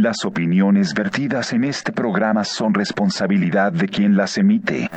[0.00, 4.88] Las opiniones vertidas en este programa son responsabilidad de quien las emite.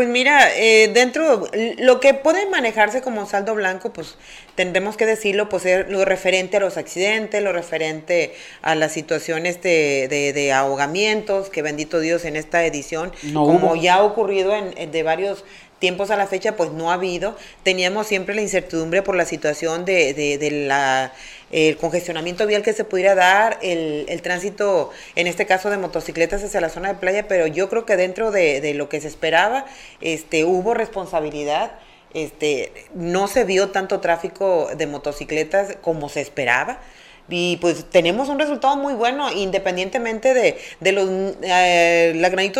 [0.00, 4.16] Pues mira, eh, dentro, lo que puede manejarse como saldo blanco, pues
[4.54, 9.60] tendremos que decirlo, pues es lo referente a los accidentes, lo referente a las situaciones
[9.60, 15.02] de, de, ahogamientos, que bendito Dios en esta edición, como ya ha ocurrido en, de
[15.02, 15.44] varios
[15.80, 17.36] tiempos a la fecha, pues no ha habido.
[17.64, 21.12] Teníamos siempre la incertidumbre por la situación de, de, de la
[21.80, 26.60] congestionamiento vial que se pudiera dar, el, el, tránsito, en este caso de motocicletas hacia
[26.60, 29.66] la zona de playa, pero yo creo que dentro de, de lo que se esperaba,
[30.00, 31.72] este, hubo responsabilidad.
[32.12, 36.80] Este, no se vio tanto tráfico de motocicletas como se esperaba
[37.30, 41.08] y pues tenemos un resultado muy bueno, independientemente de, de los
[41.42, 42.12] eh,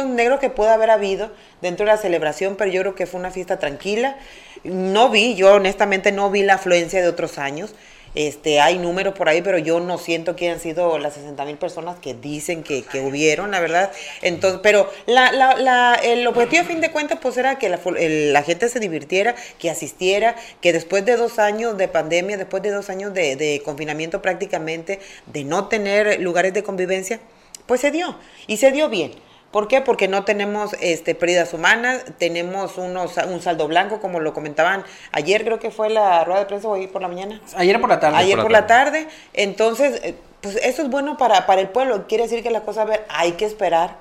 [0.06, 3.30] negros que pueda haber habido dentro de la celebración, pero yo creo que fue una
[3.30, 4.16] fiesta tranquila.
[4.64, 7.74] No vi, yo honestamente no vi la afluencia de otros años.
[8.14, 11.56] Este, hay números por ahí, pero yo no siento que hayan sido las 60 mil
[11.56, 13.92] personas que dicen que, que, hubieron, la verdad.
[14.22, 17.78] Entonces, pero la, la, la, el objetivo a fin de cuentas pues era que la,
[17.84, 22.70] la, gente se divirtiera, que asistiera, que después de dos años de pandemia, después de
[22.70, 27.20] dos años de, de confinamiento prácticamente, de no tener lugares de convivencia,
[27.66, 28.16] pues se dio
[28.48, 29.12] y se dio bien.
[29.50, 29.80] ¿Por qué?
[29.80, 35.44] Porque no tenemos este, pérdidas humanas, tenemos unos, un saldo blanco, como lo comentaban ayer,
[35.44, 37.40] creo que fue la rueda de prensa hoy por la mañana.
[37.56, 38.16] Ayer por la tarde.
[38.16, 39.08] Ayer por, la, tarde.
[39.32, 42.06] Entonces, eh, pues eso es bueno para, para el pueblo.
[42.06, 43.96] Quiere decir que la cosa, a ver, hay que esperar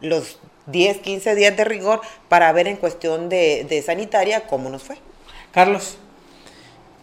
[0.00, 2.00] los 10, 15 días de rigor
[2.30, 4.96] para ver en cuestión de, de sanitaria cómo nos fue.
[5.52, 5.98] Carlos.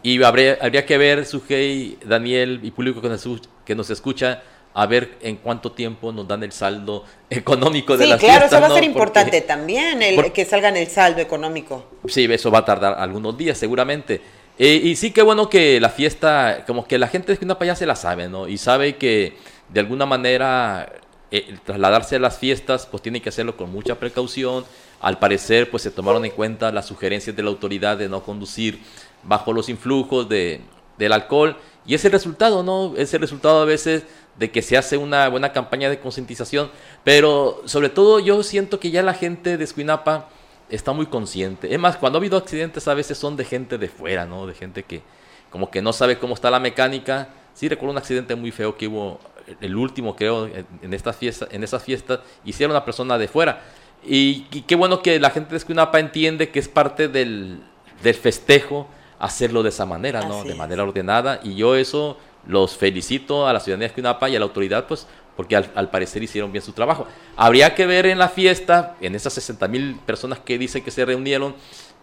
[0.04, 3.28] Y habría, habría que ver, Sujei, Daniel y público que nos,
[3.64, 4.42] que nos escucha,
[4.74, 8.60] a ver en cuánto tiempo nos dan el saldo económico de sí, las claro, fiestas.
[8.60, 8.90] eso va a ser ¿no?
[8.90, 11.86] importante Porque, también, el, por, que salgan el saldo económico.
[12.08, 14.22] Sí, eso va a tardar algunos días seguramente.
[14.58, 17.76] Eh, y sí, qué bueno que la fiesta, como que la gente de Esquinapa ya
[17.76, 18.48] se la sabe, ¿no?
[18.48, 19.38] Y sabe que
[19.70, 20.92] de alguna manera
[21.32, 24.66] eh, trasladarse a las fiestas, pues tiene que hacerlo con mucha precaución.
[25.00, 28.80] Al parecer, pues se tomaron en cuenta las sugerencias de la autoridad de no conducir
[29.24, 30.62] bajo los influjos de,
[30.98, 31.58] del alcohol.
[31.86, 32.94] Y ese resultado, ¿no?
[32.98, 34.04] Es el resultado a veces
[34.38, 36.72] de que se hace una buena campaña de concientización,
[37.04, 40.30] pero sobre todo yo siento que ya la gente de Escuinapa
[40.70, 41.74] está muy consciente.
[41.74, 44.48] Es más, cuando ha habido accidentes a veces son de gente de fuera, ¿no?
[44.48, 45.02] De gente que
[45.50, 47.30] como que no sabe cómo está la mecánica.
[47.54, 49.20] Sí recuerdo un accidente muy feo que hubo,
[49.60, 53.62] el último creo, en esta fiesta, en esas fiestas, hicieron una persona de fuera.
[54.04, 57.62] Y, y, qué bueno que la gente de Escuinapa entiende que es parte del,
[58.02, 58.88] del festejo
[59.20, 60.40] hacerlo de esa manera, ¿no?
[60.40, 60.58] Así de es.
[60.58, 61.40] manera ordenada.
[61.44, 62.18] Y yo eso
[62.48, 65.90] los felicito a la ciudadanía de Escuinapa y a la autoridad, pues, porque al, al,
[65.90, 67.08] parecer hicieron bien su trabajo.
[67.38, 71.06] Habría que ver en la fiesta, en esas 60 mil personas que dicen que se
[71.06, 71.56] reunieron,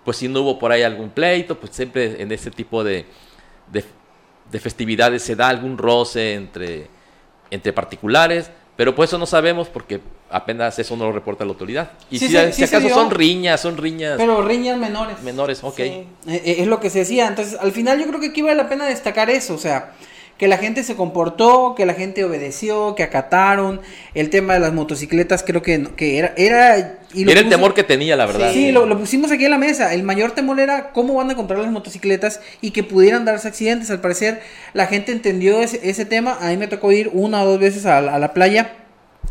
[0.05, 3.05] pues si no hubo por ahí algún pleito, pues siempre en ese tipo de,
[3.70, 3.85] de,
[4.50, 6.88] de festividades se da algún roce entre,
[7.50, 10.00] entre particulares, Pero pues eso no sabemos porque
[10.31, 11.90] apenas eso no lo reporta la autoridad.
[12.11, 15.20] Y Sí si, se- si sí se acaso son riñas, son riñas Pero riñas menores.
[15.23, 15.79] menores, ok.
[15.81, 17.26] Eh, eh, es lo que se decía.
[17.26, 19.93] Entonces, al final yo creo que aquí vale la pena destacar eso, o sea,
[20.38, 23.81] que la gente se comportó, que la gente obedeció, que acataron.
[24.14, 26.32] El tema de las motocicletas creo que, que era...
[26.37, 28.52] Era, y Era el temor que tenía, la verdad.
[28.52, 29.93] Sí, lo, lo pusimos aquí en la mesa.
[29.94, 33.90] El mayor temor era cómo van a comprar las motocicletas y que pudieran darse accidentes.
[33.90, 34.40] Al parecer,
[34.75, 36.38] la gente entendió ese, ese tema.
[36.40, 38.75] A mí me tocó ir una o dos veces a, la- a la playa.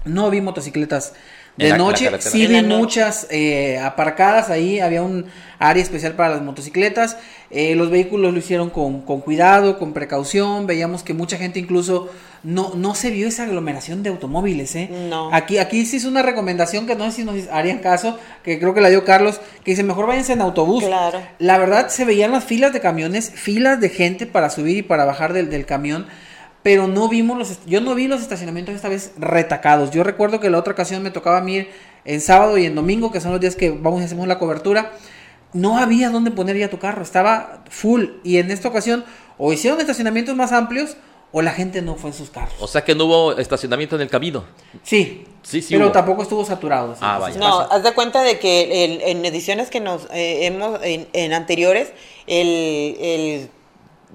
[0.05, 1.13] No vi motocicletas
[1.57, 2.09] de la- en la noche.
[2.19, 4.79] sí vi muchas eh, aparcadas ahí.
[4.79, 5.25] Había un
[5.59, 7.17] área especial para las motocicletas.
[7.49, 10.67] Eh, los vehículos lo hicieron con, con cuidado, con precaución.
[10.67, 12.09] Veíamos que mucha gente incluso
[12.43, 14.75] no, no se vio esa aglomeración de automóviles.
[14.75, 14.89] ¿eh?
[15.09, 15.33] No.
[15.33, 18.73] Aquí, aquí sí es una recomendación que no sé si nos harían caso, que creo
[18.73, 20.83] que la dio Carlos, que dice mejor váyanse en autobús.
[20.83, 21.19] Claro.
[21.39, 25.05] La verdad se veían las filas de camiones, filas de gente para subir y para
[25.05, 26.05] bajar del, del camión,
[26.63, 29.91] pero no vimos los, yo no vi los estacionamientos esta vez retacados.
[29.91, 31.69] Yo recuerdo que la otra ocasión me tocaba a mí ir
[32.05, 34.91] en sábado y en domingo, que son los días que vamos y hacemos la cobertura,
[35.53, 38.05] no había dónde poner ya tu carro, estaba full.
[38.23, 39.05] Y en esta ocasión
[39.37, 40.97] o hicieron estacionamientos más amplios
[41.31, 42.53] o la gente no fue en sus carros.
[42.59, 44.45] O sea que no hubo estacionamiento en el camino.
[44.83, 45.91] Sí, Sí, sí pero hubo.
[45.93, 46.93] tampoco estuvo saturado.
[46.95, 47.37] sí, Ah, vaya.
[47.39, 47.75] No, pasa.
[47.75, 51.91] haz de cuenta de que el- en ediciones que nos eh, hemos, en, en anteriores,
[52.27, 53.49] el, el,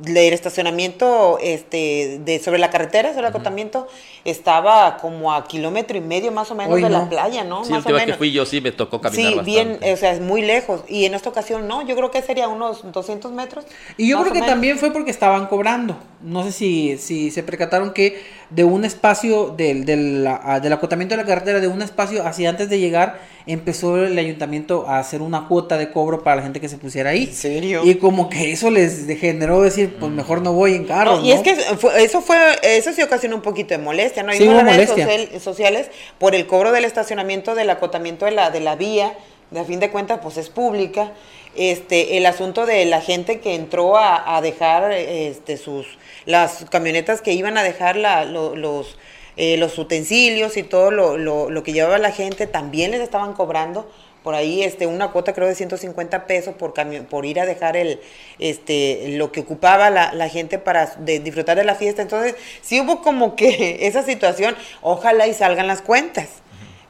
[0.07, 3.89] el estacionamiento este, de, sobre la carretera, sobre el acotamiento,
[4.25, 6.99] estaba como a kilómetro y medio más o menos Hoy de no.
[7.01, 7.65] la playa, ¿no?
[7.65, 8.19] Sí, más o vez que menos.
[8.19, 9.79] fui yo sí me tocó caminar Sí, bastante.
[9.81, 10.83] bien, o sea, es muy lejos.
[10.89, 13.65] Y en esta ocasión no, yo creo que sería unos 200 metros.
[13.97, 14.49] Y yo creo que menos.
[14.49, 15.97] también fue porque estaban cobrando.
[16.23, 21.15] No sé si, si se percataron que de un espacio del, del, ah, del acotamiento
[21.17, 25.21] de la carretera, de un espacio hacia antes de llegar, empezó el ayuntamiento a hacer
[25.23, 27.25] una cuota de cobro para la gente que se pusiera ahí.
[27.25, 27.81] ¿En serio?
[27.85, 31.17] Y como que eso les generó decir, pues mejor no voy en carro.
[31.17, 34.33] No, y es que fue- eso fue, eso sí ocasionó un poquito de molestia, ¿no?
[34.33, 35.05] Sí, Sí, redes molestia.
[35.07, 39.15] social- sociales por el cobro del estacionamiento, del acotamiento de la, de la vía,
[39.57, 41.13] a fin de cuentas, pues es pública.
[41.55, 45.87] Este, el asunto de la gente que entró a, a dejar este, sus,
[46.25, 48.97] las camionetas que iban a dejar la- lo- los,
[49.37, 53.35] eh, los utensilios y todo lo, lo- lo que llevaba la gente, también les estaban
[53.35, 53.91] cobrando
[54.23, 56.75] por ahí este una cuota creo de 150 pesos por
[57.09, 58.01] por ir a dejar el
[58.39, 62.03] este lo que ocupaba la, la gente para de disfrutar de la fiesta.
[62.03, 64.55] Entonces sí hubo como que esa situación.
[64.81, 66.29] Ojalá y salgan las cuentas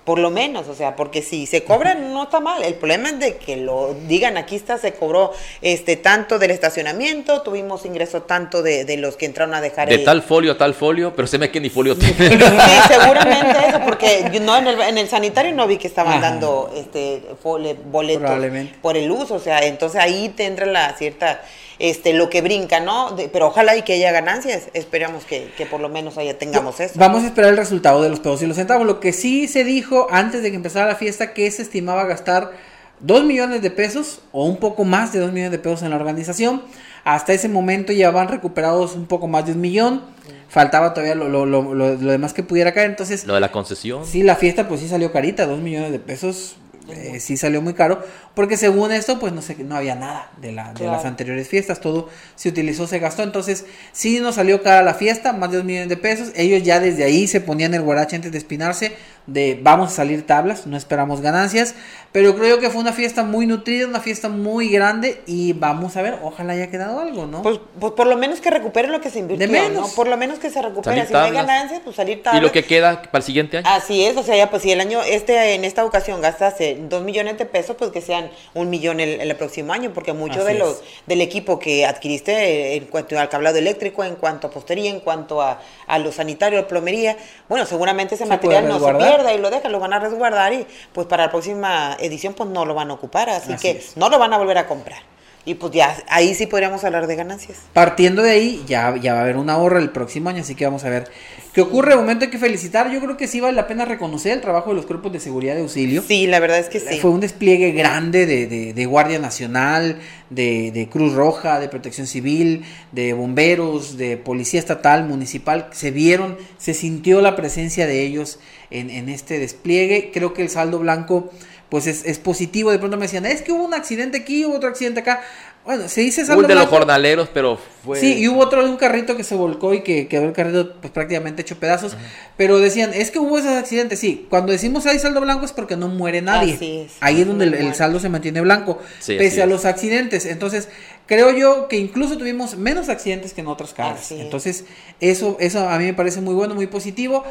[0.05, 2.63] por lo menos, o sea, porque si se cobran no está mal.
[2.65, 7.43] El problema es de que lo digan, aquí está, se cobró este tanto del estacionamiento,
[7.43, 10.59] tuvimos ingreso tanto de, de los que entraron a dejar De el, tal folio a
[10.59, 12.15] tal folio, pero se me que ni folio tiene.
[12.15, 16.15] Sí, seguramente eso, porque yo no en el, en el sanitario no vi que estaban
[16.19, 16.31] Ajá.
[16.31, 18.75] dando este Probablemente.
[18.83, 21.43] por el uso, o sea, entonces ahí tendrá la cierta
[21.79, 23.13] este lo que brinca, ¿no?
[23.13, 26.81] De- pero ojalá y que haya ganancias, esperamos que, que por lo menos haya tengamos
[26.81, 26.95] eso.
[26.97, 28.87] Vamos a esperar el resultado de los pesos y los centavos.
[28.87, 32.53] Lo que sí se dijo antes de que empezara la fiesta que se estimaba gastar
[33.01, 35.97] 2 millones de pesos o un poco más de 2 millones de pesos en la
[35.97, 36.63] organización.
[37.05, 40.03] Hasta ese momento ya van recuperados un poco más de un millón.
[40.49, 42.91] Faltaba todavía lo, lo- lo- lo- lo demás que pudiera caer.
[42.91, 44.05] Entonces, Lo de la concesión.
[44.07, 46.57] sí, la fiesta pues sí salió carita, 2 millones de pesos.
[46.89, 48.03] Eh, sí salió muy caro
[48.35, 51.81] porque según esto pues no sé no había nada de, la, de las anteriores fiestas
[51.81, 55.67] todo se utilizó se gastó entonces sí nos salió cara la fiesta más de 2
[55.67, 58.93] millones de pesos ellos ya desde ahí se ponían el guarache antes de espinarse
[59.27, 61.75] de vamos a salir tablas no esperamos ganancias
[62.13, 66.03] pero creo que fue una fiesta muy nutrida una fiesta muy grande y vamos a
[66.03, 69.11] ver ojalá haya quedado algo no Pues, pues por lo menos que recupere lo que
[69.11, 69.89] se invirtió, De menos.
[69.91, 69.95] ¿no?
[69.95, 70.97] Por lo menos que se recupere.
[70.97, 72.43] Salir Si no hay ganancias, pues salir Y tablas.
[72.43, 73.67] lo que queda para el siguiente año.
[73.71, 76.77] Así es, o sea, ya pues si el año, este, en esta ocasión gastas eh,
[76.89, 80.41] dos millones de pesos, pues que sean un millón el, el próximo año, porque mucho
[80.41, 80.83] Así de los, es.
[81.07, 85.01] del equipo que adquiriste eh, en cuanto al cablado eléctrico, en cuanto a postería, en
[85.01, 87.17] cuanto a, a lo sanitario, plomería,
[87.49, 89.33] bueno, seguramente ese Se material no se resguardar.
[89.33, 92.49] pierda y lo dejan, lo van a resguardar y pues para la próxima edición pues
[92.51, 93.97] no lo van a ocupar, así, Así que es.
[93.97, 94.99] no lo van a volver a comprar.
[95.45, 97.59] Y pues ya, ahí sí podríamos hablar de ganancias.
[97.73, 100.65] Partiendo de ahí, ya, ya va a haber un ahorro el próximo año, así que
[100.65, 101.11] vamos a ver
[101.53, 101.91] qué ocurre.
[101.91, 102.89] De momento hay que felicitar.
[102.93, 105.57] Yo creo que sí vale la pena reconocer el trabajo de los cuerpos de seguridad
[105.57, 106.01] de auxilio.
[106.07, 107.01] Sí, la verdad es que sí.
[107.01, 109.99] Fue un despliegue grande de, de- de Guardia Nacional,
[110.31, 115.67] de, de Cruz Roja, de Protección Civil, de bomberos, de Policía Estatal, Municipal.
[115.73, 118.39] Se vieron, se sintió la presencia de ellos
[118.79, 120.11] en, en este despliegue.
[120.13, 121.31] Creo que el saldo blanco
[121.69, 122.71] pues es, es positivo.
[122.71, 125.23] De pronto me decían, es que hubo un accidente aquí, hubo otro accidente acá.
[125.65, 126.77] Bueno, se dice saldo el de los blanco.
[126.77, 127.99] jornaleros, pero fue.
[127.99, 130.75] Sí, y hubo otro de un carrito que se volcó y que quedó el carrito
[130.81, 131.97] pues prácticamente hecho pedazos.
[132.37, 134.01] Pero decían, es que hubo esos accidentes.
[134.01, 136.55] Sí, cuando decimos hay saldo blanco es porque no muere nadie.
[136.55, 136.93] Así es.
[137.01, 139.51] Ahí es donde el, el saldo se mantiene blanco, Sí, pese a es.
[139.51, 140.27] los accidentes.
[140.27, 140.69] Entonces,
[141.07, 144.11] creo yo que incluso tuvimos menos accidentes que en otras carreras.
[144.11, 144.65] Entonces,
[145.01, 147.23] eso, eso a mí me parece muy bueno, muy positivo.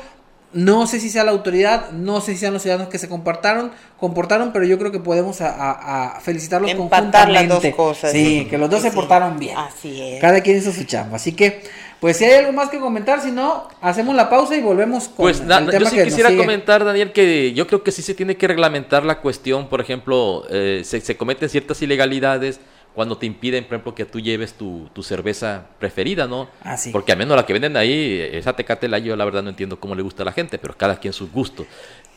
[0.54, 3.72] No sé si sea la autoridad, no sé si sean los ciudadanos que se comportaron,
[3.98, 8.12] comportaron, pero yo creo que podemos a, a, felicitarlos Empatar las dos cosas.
[8.12, 9.58] Sí, que los dos se portaron bien.
[9.58, 10.22] Así es.
[10.22, 11.16] Cada quien hizo su chamba.
[11.16, 11.64] Así que,
[12.02, 15.18] pues si hay algo más que comentar, si no, hacemos la pausa y volvemos con
[15.18, 18.36] pues, el tema yo sí quisiera comentar, Daniel, que yo creo que sí se tiene
[18.36, 22.60] que reglamentar la cuestión, por ejemplo, eh, se, se cometen ciertas ilegalidades
[22.94, 26.50] cuando te impiden, por ejemplo, que tú lleves tu, tu cerveza preferida, ¿no?
[26.62, 26.92] Ah, sí.
[26.92, 29.96] Porque al menos la que venden ahí, esa tecatela, yo la verdad no entiendo cómo
[29.96, 31.68] le gusta a la gente, pero cada quien sus gustos.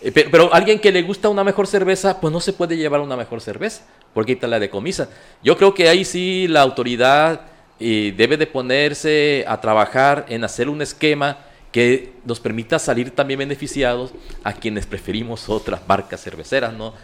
[0.02, 3.16] Eh, pero, alguien que le gusta una mejor cerveza, pues no se puede llevar una
[3.16, 5.08] mejor cerveza, porque ahí la decomisa.
[5.42, 7.42] Yo creo que ahí sí la autoridad
[7.78, 11.38] eh, debe de ponerse a trabajar en hacer un esquema
[11.70, 14.12] que nos permita salir también beneficiados
[14.44, 16.94] a quienes preferimos otras marcas cerveceras, ¿no?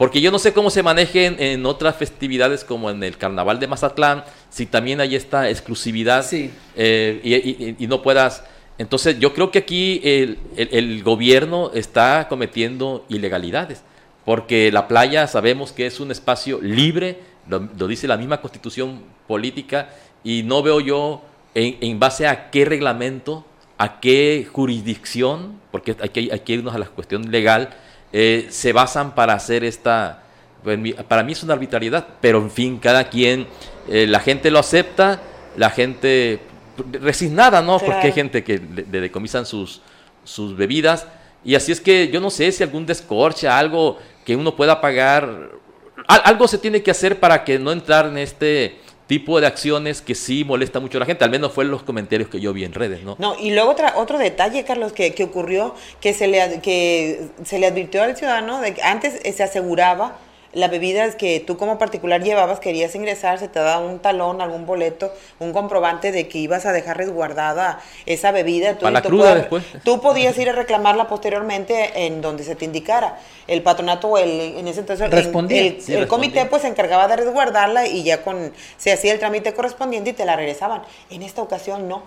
[0.00, 3.66] Porque yo no sé cómo se manejen en otras festividades como en el Carnaval de
[3.66, 8.42] Mazatlán, si también hay esta exclusividad eh, y, no puedas...
[8.78, 13.82] Entonces yo creo que aquí el, gobierno está cometiendo ilegalidades,
[14.24, 19.90] porque la playa sabemos que es un espacio libre, lo, dice la misma constitución política,
[20.24, 21.20] y no veo yo
[21.54, 23.44] en, base a qué reglamento,
[23.76, 27.68] a qué jurisdicción, porque hay que, hay que irnos a la cuestión legal,
[28.12, 30.22] eh, se basan para hacer esta...
[31.08, 33.46] Para mí es una arbitrariedad, pero en fin, cada quien,
[33.88, 35.20] eh, la gente lo acepta,
[35.56, 36.40] la gente
[36.92, 37.78] resignada, ¿no?
[37.78, 39.80] Porque hay gente que le, decomisan sus,
[40.24, 41.06] sus bebidas.
[41.44, 45.50] Y así es que yo no sé si algún descorche, algo que uno pueda pagar,
[46.06, 48.78] algo se tiene que hacer para que no entrar en este
[49.10, 51.82] tipo de acciones que sí molesta mucho a la gente, al menos fue en los
[51.82, 53.16] comentarios que yo vi en redes, ¿no?
[53.18, 57.58] No, y luego otra, otro detalle, Carlos, que, que ocurrió, que se, le, que se
[57.58, 60.16] le advirtió al ciudadano de que antes se aseguraba
[60.52, 64.40] la bebida es que tú como particular llevabas, querías ingresar, se te daba un talón,
[64.40, 68.76] algún boleto, un comprobante de que ibas a dejar resguardada esa bebida.
[68.76, 69.64] Tú, la cruda después.
[69.84, 73.18] Tú podías ir a reclamarla posteriormente en donde se te indicara.
[73.46, 78.22] El patronato, el, en ese entonces, el, comité pues se encargaba de resguardarla y ya
[78.22, 80.82] con se hacía el trámite correspondiente y te la regresaban.
[81.10, 82.02] En esta ocasión no.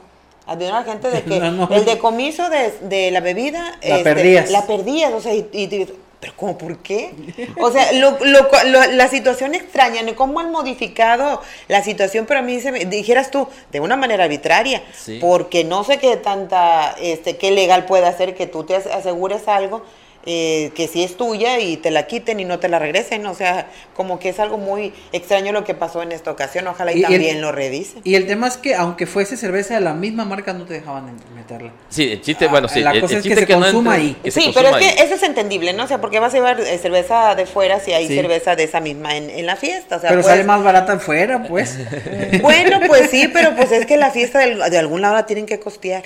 [0.46, 4.52] Había la gente de que el decomiso de, de la bebida la este, perdías.
[4.52, 5.88] La perdías, o sea, y
[6.24, 7.12] pero ¿cómo por qué?
[7.60, 10.16] O sea, la situación extraña, ¿no?
[10.16, 12.26] ¿Cómo han modificado la situación?
[12.26, 14.82] Pero a mí, se me, dijeras tú, de una manera arbitraria,
[15.20, 19.84] porque no sé qué tanta, este, qué legal puede hacer que tú te asegures algo
[20.26, 23.26] eh, que si es tuya y te la quiten y no te la regresen.
[23.26, 26.68] O sea, como que es algo muy extraño lo que pasó en esta ocasión.
[26.68, 28.02] Ojalá y, también lo revisen.
[28.04, 31.16] Y el tema es que aunque fuese cerveza de la misma marca, no te dejaban
[31.36, 31.72] meterla.
[31.90, 32.82] Sí, el chiste, bueno, sí.
[32.82, 34.16] La cosa es que se consuma ahí.
[34.30, 35.84] sí, pero es que eso es entendible, ¿no?
[35.84, 38.80] O sea, porque vas a llevar eh, cerveza de fuera si hay cerveza de esa
[38.80, 40.00] misma en, la fiesta.
[40.00, 41.78] pero pues sale más barata fuera, pues.
[42.42, 45.46] bueno, pues sí, pero pues es que la fiesta de, de algún lado la tienen
[45.46, 46.04] que costear.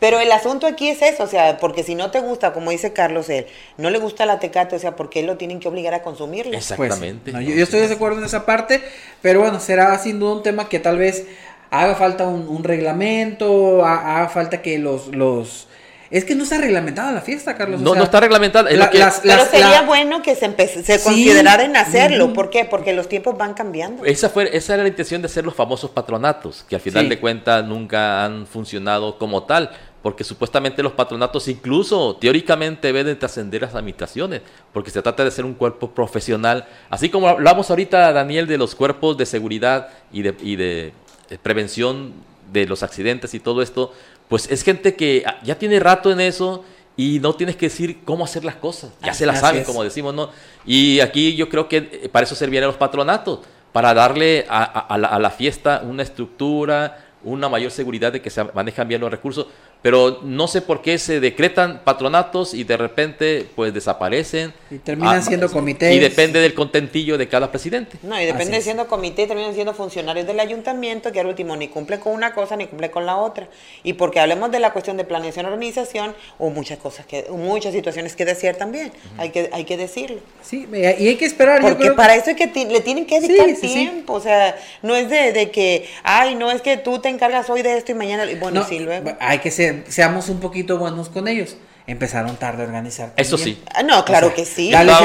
[0.00, 2.92] Pero el asunto aquí es eso, o sea, porque si no te gusta, como dice
[2.92, 5.94] Carlos, él, no le gusta la tecate, o sea, ¿por qué lo tienen que obligar
[5.94, 6.56] a consumirlo?
[6.56, 7.32] Exactamente.
[7.32, 8.82] Pues, yo, estoy de acuerdo en esa parte,
[9.22, 11.26] pero bueno, será sin duda un tema que tal vez
[11.70, 15.68] haga falta un, reglamento, haga falta que los, los
[16.10, 17.80] es que no está reglamentada la fiesta, Carlos.
[17.82, 18.70] No, no está reglamentada.
[18.70, 20.48] pero sería bueno que se,
[20.82, 22.32] se considerara en hacerlo.
[22.32, 22.64] ¿Por qué?
[22.64, 24.04] Porque los tiempos van cambiando.
[24.04, 27.20] Esa, fue, esa era la intención de hacer los famosos patronatos, que al final de
[27.20, 29.70] cuentas nunca han funcionado como tal
[30.08, 34.40] porque supuestamente los patronatos incluso teóricamente deben de trascender las habitaciones,
[34.72, 38.74] porque se trata de ser un cuerpo profesional, así como hablamos ahorita, Daniel, de los
[38.74, 40.94] cuerpos de seguridad y de, y de
[41.42, 42.14] prevención
[42.50, 43.92] de los accidentes y todo esto,
[44.28, 46.64] pues es gente que ya tiene rato en eso
[46.96, 50.14] y no tienes que decir cómo hacer las cosas, ya se las saben, como decimos,
[50.14, 50.30] ¿no?
[50.64, 53.40] Y aquí yo creo que eh, para eso servirían los patronatos,
[53.72, 58.44] para darle a, la, a la fiesta una estructura, una mayor seguridad de que se
[58.44, 59.46] manejan bien los recursos,
[59.82, 64.52] pero no sé por qué se decretan patronatos y de repente pues desaparecen.
[64.70, 65.94] Y terminan ah, siendo comités.
[65.94, 67.96] Y depende del contentillo de cada presidente.
[68.02, 72.00] No, y depende siendo comité, terminan siendo funcionarios del ayuntamiento que al último ni cumple
[72.00, 73.48] con una cosa ni cumple con la otra.
[73.84, 77.72] Y porque hablemos de la cuestión de planeación y organización, o muchas cosas que, muchas
[77.72, 80.18] situaciones que decir también, hay, que, hay que decirlo.
[80.42, 81.60] Sí, y hay que esperar.
[81.60, 85.50] Porque para eso es que le tienen que dedicar tiempo, o sea, no es de,
[85.50, 88.80] que, ay, no es que tú te encargas hoy de esto y mañana, bueno, sí,
[88.80, 89.12] luego.
[89.20, 91.56] Hay que ser seamos un poquito buenos con ellos.
[91.86, 93.14] Empezaron tarde a organizar.
[93.16, 93.62] Eso sí.
[93.74, 94.70] Ah, no, claro que sí.
[94.70, 95.00] Dales,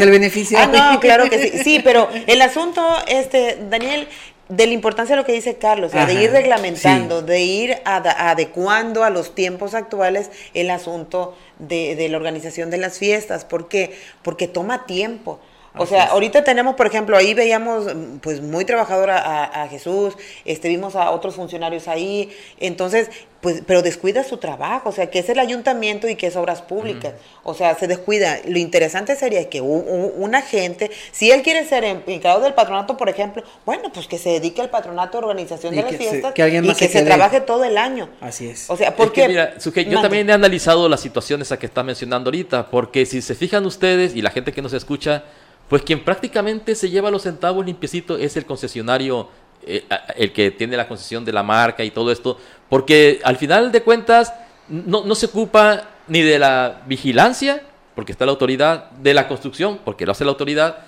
[0.00, 0.58] el, beneficio.
[0.58, 1.58] Ah, no, claro que sí.
[1.64, 4.08] Sí, pero el asunto, este, Daniel,
[4.48, 9.10] de la importancia de lo que dice Carlos, de ir reglamentando, de ir adecuando a
[9.10, 13.44] los tiempos actuales el asunto de, de, la organización de las fiestas.
[13.44, 13.94] ¿Por qué?
[14.22, 15.38] Porque toma tiempo.
[15.76, 17.86] O sea, ahorita tenemos, por ejemplo, ahí veíamos,
[18.22, 23.08] pues, muy trabajador a, a, Jesús, este, vimos a otros funcionarios ahí, entonces,
[23.40, 26.60] pues, pero descuida su trabajo, o sea, que es el ayuntamiento y que es obras
[26.60, 28.38] públicas, o sea, se descuida.
[28.46, 33.08] Lo interesante sería que un, un, agente, si él quiere ser empleado del patronato, por
[33.08, 36.88] ejemplo, bueno, pues que se dedique al patronato de organización de las fiestas y que
[36.88, 38.10] se, trabaje todo el año.
[38.20, 38.68] Así es.
[38.68, 39.28] O sea, porque...
[39.28, 43.34] mira, yo también he analizado las situaciones a que está mencionando ahorita, porque si se
[43.34, 45.24] fijan ustedes y la gente que nos escucha,
[45.70, 49.28] pues quien prácticamente se lleva los centavos limpiecito es el concesionario,
[49.64, 49.84] eh,
[50.16, 53.80] el que tiene la concesión de la marca y todo esto, porque al final de
[53.82, 54.34] cuentas
[54.68, 57.62] no, no se ocupa ni de la vigilancia,
[57.94, 60.78] porque está la autoridad, de la construcción, porque lo hace la autoridad,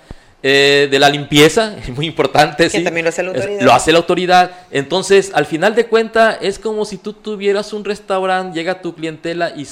[0.41, 2.69] eh, de la limpieza, es muy importante.
[2.69, 3.61] Que también lo hace la autoridad.
[3.61, 4.51] lo hace la autoridad.
[4.69, 9.53] Entonces, al final de cuentas, es como si tú tuvieras un restaurante, llega tu clientela
[9.55, 9.65] y,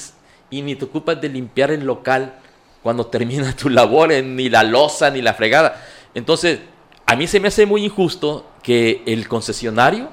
[0.49, 2.35] y ni te ocupas de limpiar el local
[2.83, 5.81] cuando termina tu labor, ni la losa, ni la fregada.
[6.13, 6.59] Entonces,
[7.05, 10.09] a mí se me hace muy injusto que el concesionario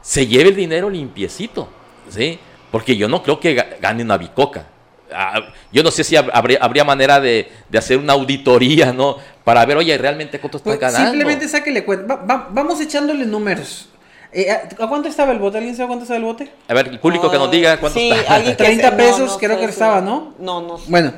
[0.00, 1.68] se lleve el dinero limpiecito,
[2.08, 2.38] ¿sí?
[2.70, 4.66] Porque yo no creo que gane una bicoca.
[5.14, 5.40] Ah,
[5.70, 9.18] yo no sé si habría, habría manera de, hacer una auditoría, ¿no?
[9.44, 11.10] Para ver, oye, realmente cuánto está pues, ganando.
[11.10, 12.16] Simplemente sáquele cuenta.
[12.16, 13.88] vamos echándole números.
[14.32, 15.58] Eh, ¿A cuánto estaba el bote?
[15.58, 16.50] ¿Alguien sabe cuánto estaba el bote?
[16.66, 18.56] A ver, el público que nos diga cuánto sí, está.
[18.56, 20.34] 30 pesos, creo que estaba, ¿no?
[20.38, 20.78] No, no.
[20.88, 21.12] Bueno,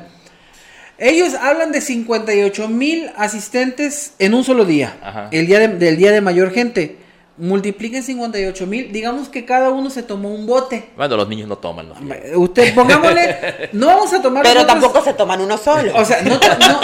[0.97, 6.21] ellos hablan de 58 mil asistentes en un solo día, el día del día de
[6.21, 6.97] mayor gente.
[7.37, 10.91] Multipliquen 58 mil, digamos que cada uno se tomó un bote.
[10.95, 11.91] Bueno, los niños no toman.
[12.33, 14.43] Usted, pongámosle, no vamos a tomar.
[14.43, 15.91] Pero tampoco se toman uno solo.
[15.97, 16.39] O sea, no,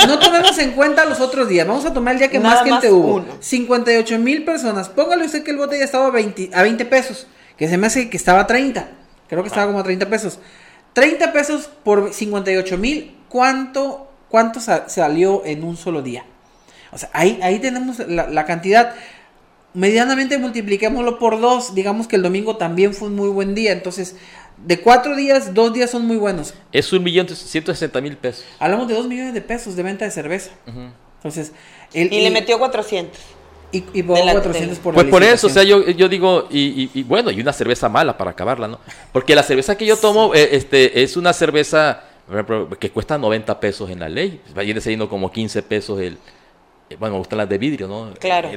[0.08, 2.91] no, tomemos en cuenta los otros días, vamos a tomar el día que más gente
[2.91, 3.24] hubo.
[3.39, 7.27] 58 mil personas, póngale usted que el bote ya estaba a 20, a 20 pesos,
[7.56, 8.89] que se me hace que estaba a 30,
[9.30, 10.39] creo que estaba como a 30 pesos.
[10.91, 16.25] 30 pesos por 58 mil, ¿cuánto, ¿cuánto salió en un solo día?
[16.91, 18.93] O sea, ahí, ahí tenemos la, la cantidad
[19.73, 24.17] medianamente multipliquémoslo por dos, digamos que el domingo también fue un muy buen día, entonces
[24.57, 26.53] de cuatro días, dos días son muy buenos.
[26.71, 28.45] Es un millón ciento sesenta mil pesos.
[28.59, 30.51] Hablamos de dos millones de pesos de venta de cerveza.
[31.17, 31.53] Entonces,
[31.93, 33.19] y le metió 400.
[33.73, 37.31] Y, y por 400 por Pues por eso, o sea, yo, yo digo, y, bueno,
[37.31, 38.79] y una cerveza mala para acabarla, ¿no?
[39.13, 42.03] Porque la cerveza que yo tomo eh, este, es una cerveza
[42.79, 44.41] que cuesta 90 pesos en la ley.
[44.57, 46.17] Va a ir siendo como 15 pesos el...
[46.89, 48.13] Eh, bueno, me gustan las de vidrio, ¿no?
[48.19, 48.49] Claro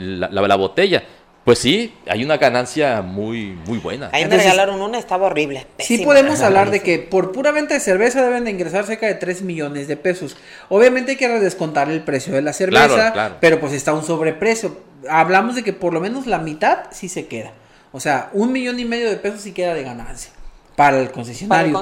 [0.00, 1.02] la, la, botella.
[1.44, 4.10] Pues sí, hay una ganancia muy, muy buena.
[4.12, 5.66] Ahí me regalaron una, estaba horrible.
[5.78, 9.16] Sí podemos hablar de que por pura venta de cerveza deben de ingresar cerca de
[9.16, 10.36] 3 millones de pesos.
[10.68, 14.76] Obviamente hay que descontar el precio de la cerveza, pero pues está un sobreprecio.
[15.10, 17.52] Hablamos de que por lo menos la mitad sí se queda.
[17.90, 20.30] O sea, un millón y medio de pesos sí queda de ganancia
[20.76, 21.72] para el concesionario.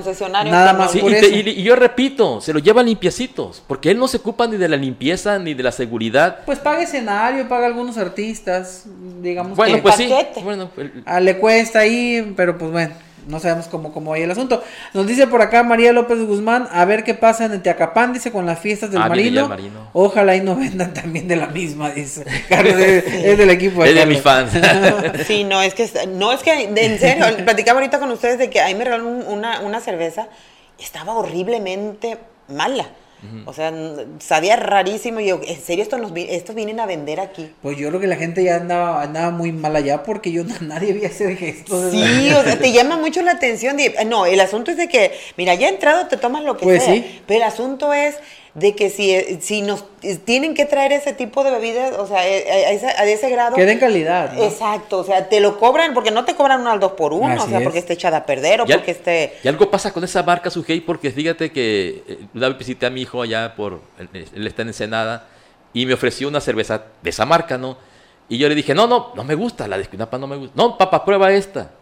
[0.51, 1.27] Nada más por y, eso.
[1.29, 4.77] y, yo repito, se lo lleva limpiecitos, porque él no se ocupa ni de la
[4.77, 6.41] limpieza ni de la seguridad.
[6.45, 8.85] Pues paga escenario, paga algunos artistas,
[9.23, 9.57] digamos.
[9.57, 10.11] Bueno, pues sí.
[10.43, 10.71] Bueno,
[11.05, 14.63] ah, le cuesta ahí, pero pues bueno no sabemos cómo, cómo hay el asunto.
[14.93, 18.47] Nos dice por acá María López Guzmán, a ver qué pasa en Teacapán, dice, con
[18.47, 19.49] las fiestas del ah, marino.
[19.93, 22.25] Ojalá y no vendan también de la misma, dice.
[22.49, 23.83] Carlos es, del equipo.
[23.83, 24.53] De es de mis fans.
[25.27, 28.61] sí, no, es que, no, es que, en serio, platicaba ahorita con ustedes de que
[28.61, 30.29] ahí me regalaron una, una cerveza,
[30.79, 32.87] estaba horriblemente mala.
[33.45, 33.73] O sea,
[34.19, 35.21] sabía rarísimo.
[35.21, 37.51] Y yo, ¿en serio esto nos, estos vienen a vender aquí?
[37.63, 40.93] Pues yo creo que la gente ya andaba, andaba muy mal allá porque yo nadie
[40.93, 41.91] había ese gesto.
[41.91, 43.77] Sí, o sea, te llama mucho la atención.
[44.07, 46.95] no, el asunto es de que, mira, ya entrado te tomas lo que pues sea.
[46.95, 47.23] Sí.
[47.27, 48.17] Pero el asunto es
[48.55, 49.85] de que si, si nos
[50.25, 53.31] tienen que traer ese tipo de bebidas, o sea, eh, eh, a ese, a ese
[53.31, 53.55] grado.
[53.55, 54.37] Que den calidad.
[54.43, 57.45] Exacto, o sea, te lo cobran porque no te cobran uno al dos por uno,
[57.45, 59.39] o sea, porque esté echada a perder o porque esté.
[59.45, 62.91] Y algo pasa con esa marca Sujei, porque fíjate que eh, una vez visité a
[62.91, 63.81] mi hijo allá por.
[64.13, 65.29] Él está en Ensenada
[65.73, 67.77] y me ofreció una cerveza de esa marca, ¿no?
[68.29, 70.55] Y yo le dije, no, no, no me gusta, la de Esquinapa no me gusta.
[70.57, 71.73] No, papá, prueba esta.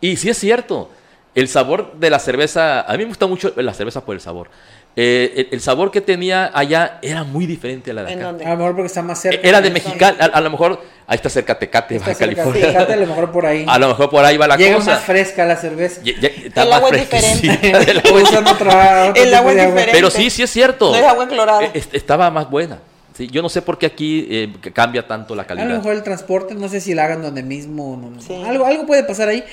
[0.00, 0.90] Y sí es cierto,
[1.34, 4.50] el sabor de la cerveza, a mí me gusta mucho la cerveza por el sabor.
[4.94, 8.28] Eh, el, sabor que tenía allá era muy diferente a la de acá.
[8.28, 9.46] A lo mejor porque está más cerca.
[9.46, 12.78] Era de Mexicali, a, lo mejor ahí está cerca Tecate, Baja California.
[12.78, 13.64] a lo mejor por ahí.
[13.66, 14.92] A lo mejor por ahí va la Llega cosa.
[14.92, 16.02] más fresca la cerveza.
[16.04, 17.70] el agua es diferente.
[17.70, 19.92] el agua es diferente.
[19.92, 20.90] Pero sí, sí es cierto.
[20.90, 21.64] No es agua clorada.
[21.64, 22.78] E, estaba más buena.
[23.16, 25.66] Sí, yo no sé por qué aquí eh, cambia tanto la calidad.
[25.66, 27.96] A lo mejor el transporte, no sé si la hagan donde mismo.
[27.96, 29.44] No, algo, algo puede pasar ahí.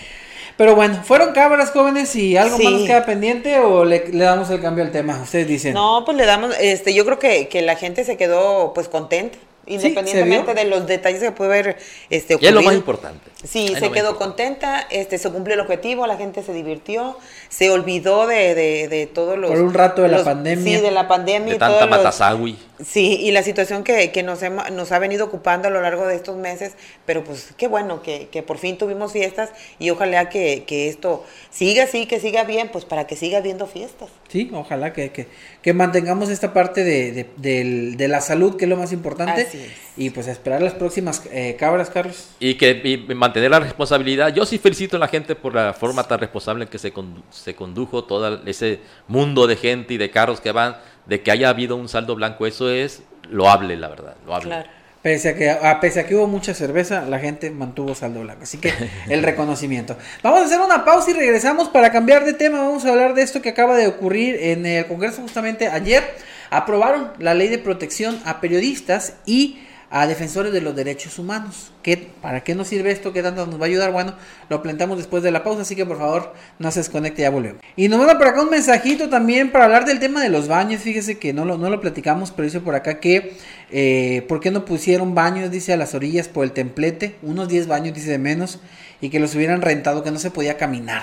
[0.59, 4.59] Pero bueno, fueron cámaras jóvenes y algo más nos queda pendiente o le, damos el
[4.59, 5.17] cambio al tema.
[5.23, 5.73] Ustedes dicen.
[5.73, 9.37] No, pues le damos, este, yo creo que, que la gente se quedó pues contenta.
[9.67, 11.77] Independientemente de los detalles que puede haber
[12.09, 12.55] este, ocurrido.
[12.55, 13.31] Y es lo más importante.
[13.43, 18.27] Sí, se quedó contenta, este, se cumplió el objetivo, la gente se divirtió, se olvidó
[18.27, 19.49] de, de, de todos los...
[19.49, 20.77] Por un rato de la pandemia.
[20.77, 21.53] Sí, de la pandemia.
[21.53, 22.57] De tanta matasagui.
[22.83, 24.39] Sí, y la situación que, que nos,
[24.71, 26.73] nos ha venido ocupando a lo largo de estos meses,
[27.05, 29.49] pero pues qué bueno que, que por fin tuvimos fiestas
[29.79, 33.67] y ojalá que, que, esto siga así, que siga bien, pues para que siga habiendo
[33.67, 34.09] fiestas.
[34.29, 35.27] Sí, ojalá que, que,
[35.61, 39.41] que mantengamos esta parte de, de, de, la salud, que es lo más importante.
[39.41, 39.71] Así es.
[39.97, 42.29] Y pues esperar las próximas eh, cabras, Carlos.
[42.39, 42.97] Y que y
[43.29, 44.33] mantener la responsabilidad.
[44.33, 47.21] Yo sí felicito a la gente por la forma tan responsable en que se, condu
[47.29, 51.49] se condujo todo ese mundo de gente y de carros que van, de que haya
[51.49, 52.47] habido un saldo blanco.
[52.47, 54.47] Eso es loable, la verdad, loable.
[54.47, 54.69] Claro.
[55.01, 58.43] Pese a, que, a, pese a que hubo mucha cerveza, la gente mantuvo saldo blanco.
[58.43, 58.73] Así que
[59.09, 59.95] el reconocimiento.
[60.23, 62.57] Vamos a hacer una pausa y regresamos para cambiar de tema.
[62.59, 66.03] Vamos a hablar de esto que acaba de ocurrir en el Congreso justamente ayer.
[66.49, 69.59] Aprobaron la ley de protección a periodistas y
[69.91, 71.71] a defensores de los derechos humanos.
[71.81, 73.11] ¿Qué, ¿Para qué nos sirve esto?
[73.11, 73.91] ¿Qué tanto nos va a ayudar?
[73.91, 74.13] Bueno,
[74.49, 77.61] lo plantamos después de la pausa, así que por favor no se desconecte, ya volvemos.
[77.75, 80.81] Y nos manda por acá un mensajito también para hablar del tema de los baños.
[80.81, 83.35] Fíjese que no lo, no lo platicamos, pero dice por acá que
[83.71, 85.49] eh, ¿por qué no pusieron baños?
[85.49, 88.59] Dice a las orillas por el templete, unos 10 baños, dice de menos,
[89.01, 91.01] y que los hubieran rentado, que no se podía caminar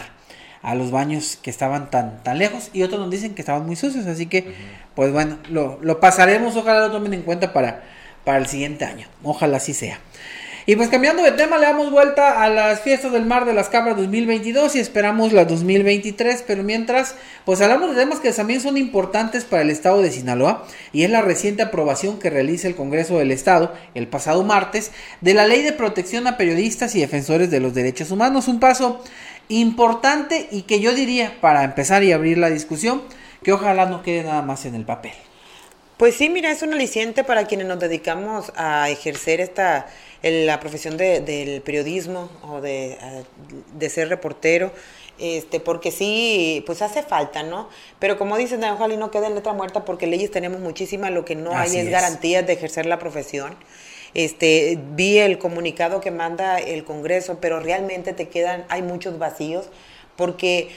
[0.62, 3.76] a los baños que estaban tan, tan lejos y otros nos dicen que estaban muy
[3.76, 4.52] sucios, así que
[4.96, 7.84] pues bueno, lo, lo pasaremos, ojalá lo tomen en cuenta para
[8.26, 9.06] para el siguiente año.
[9.22, 10.00] Ojalá así sea.
[10.68, 13.68] Y pues cambiando de tema, le damos vuelta a las fiestas del mar de las
[13.68, 16.42] cabras 2022 y esperamos la 2023.
[16.44, 20.66] Pero mientras, pues hablamos de temas que también son importantes para el estado de Sinaloa
[20.92, 25.34] y es la reciente aprobación que realiza el Congreso del Estado el pasado martes de
[25.34, 28.48] la Ley de Protección a Periodistas y Defensores de los Derechos Humanos.
[28.48, 29.04] Un paso
[29.48, 33.02] importante y que yo diría, para empezar y abrir la discusión,
[33.44, 35.12] que ojalá no quede nada más en el papel.
[35.96, 39.86] Pues sí, mira, es un aliciente para quienes nos dedicamos a ejercer esta
[40.22, 42.98] la profesión de, del periodismo o de,
[43.74, 44.72] de, ser reportero,
[45.18, 47.68] este, porque sí, pues hace falta, ¿no?
[47.98, 51.24] Pero como dicen, ojalá y no quede en letra muerta, porque leyes tenemos muchísimas, lo
[51.24, 53.54] que no Así hay es, es garantías de ejercer la profesión.
[54.14, 59.68] Este, vi el comunicado que manda el Congreso, pero realmente te quedan, hay muchos vacíos,
[60.16, 60.70] porque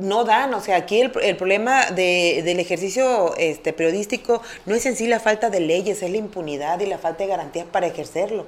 [0.00, 4.86] no dan, o sea, aquí el, el problema de, del ejercicio este, periodístico no es
[4.86, 7.86] en sí la falta de leyes, es la impunidad y la falta de garantías para
[7.86, 8.46] ejercerlo.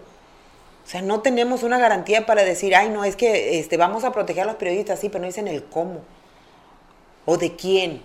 [0.85, 4.12] O sea, no tenemos una garantía para decir, ay, no, es que este, vamos a
[4.12, 6.01] proteger a los periodistas, sí, pero no dicen el cómo
[7.25, 8.03] o de quién.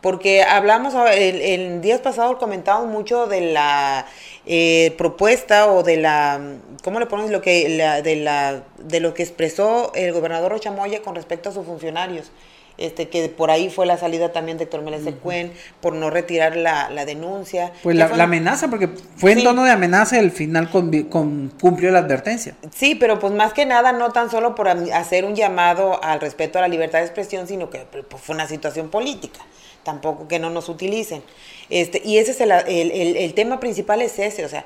[0.00, 4.06] Porque hablamos, el, el días pasados comentamos mucho de la
[4.44, 6.40] eh, propuesta o de la,
[6.84, 11.00] ¿cómo le pones lo que, la, de, la, de lo que expresó el gobernador Ochamoya
[11.00, 12.30] con respecto a sus funcionarios
[12.76, 15.50] este que por ahí fue la salida también de Héctor Meléndez uh -huh.
[15.80, 17.72] por no retirar la, la denuncia.
[17.82, 19.44] Pues la, la, amenaza, porque fue en sí.
[19.44, 22.56] tono de amenaza y al final con, con, cumplió la advertencia.
[22.74, 26.58] Sí, pero pues más que nada no tan solo por hacer un llamado al respeto
[26.58, 29.40] a la libertad de expresión, sino que pues, fue una situación política,
[29.84, 31.22] tampoco que no nos utilicen.
[31.70, 34.64] Este, y ese es el, el, el, el tema principal es ese, o sea,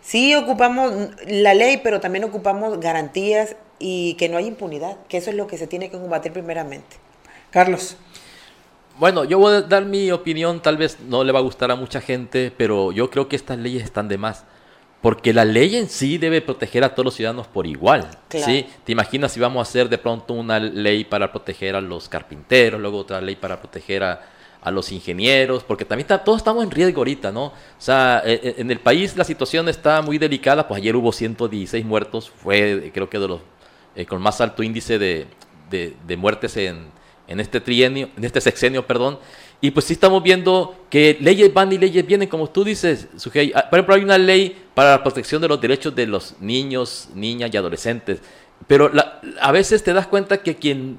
[0.00, 0.92] sí ocupamos
[1.26, 5.46] la ley, pero también ocupamos garantías y que no hay impunidad, que eso es lo
[5.46, 6.96] que se tiene que combatir primeramente.
[7.50, 7.96] Carlos.
[8.98, 11.76] Bueno, yo voy a dar mi opinión, tal vez no le va a gustar a
[11.76, 14.44] mucha gente, pero yo creo que estas leyes están de más.
[15.00, 18.10] Porque la ley en sí debe proteger a todos los ciudadanos por igual.
[18.26, 18.46] Claro.
[18.46, 18.66] ¿sí?
[18.84, 22.80] ¿Te imaginas si vamos a hacer de pronto una ley para proteger a los carpinteros,
[22.80, 24.20] luego otra ley para proteger a,
[24.60, 25.62] a los ingenieros?
[25.62, 27.44] Porque también está, todos estamos en riesgo ahorita, ¿no?
[27.44, 32.28] O sea, en el país la situación está muy delicada, pues ayer hubo 116 muertos,
[32.28, 33.40] fue creo que de los
[33.94, 35.28] eh, con más alto índice de,
[35.70, 36.97] de, de muertes en,
[37.28, 39.18] en este trienio, en este sexenio, perdón,
[39.60, 43.52] y pues sí estamos viendo que leyes van y leyes vienen, como tú dices, Sujei.
[43.52, 47.50] Por ejemplo, hay una ley para la protección de los derechos de los niños, niñas
[47.52, 48.20] y adolescentes,
[48.66, 50.98] pero la, a veces te das cuenta que quien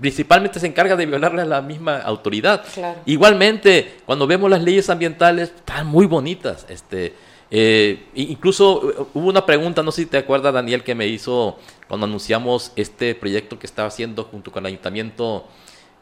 [0.00, 2.64] principalmente se encarga de violarle a la misma autoridad.
[2.74, 3.00] Claro.
[3.06, 6.66] Igualmente, cuando vemos las leyes ambientales, están muy bonitas.
[6.68, 7.14] Este,
[7.54, 12.06] eh, incluso hubo una pregunta, no sé si te acuerdas, Daniel, que me hizo cuando
[12.06, 15.46] anunciamos este proyecto que estaba haciendo junto con el ayuntamiento,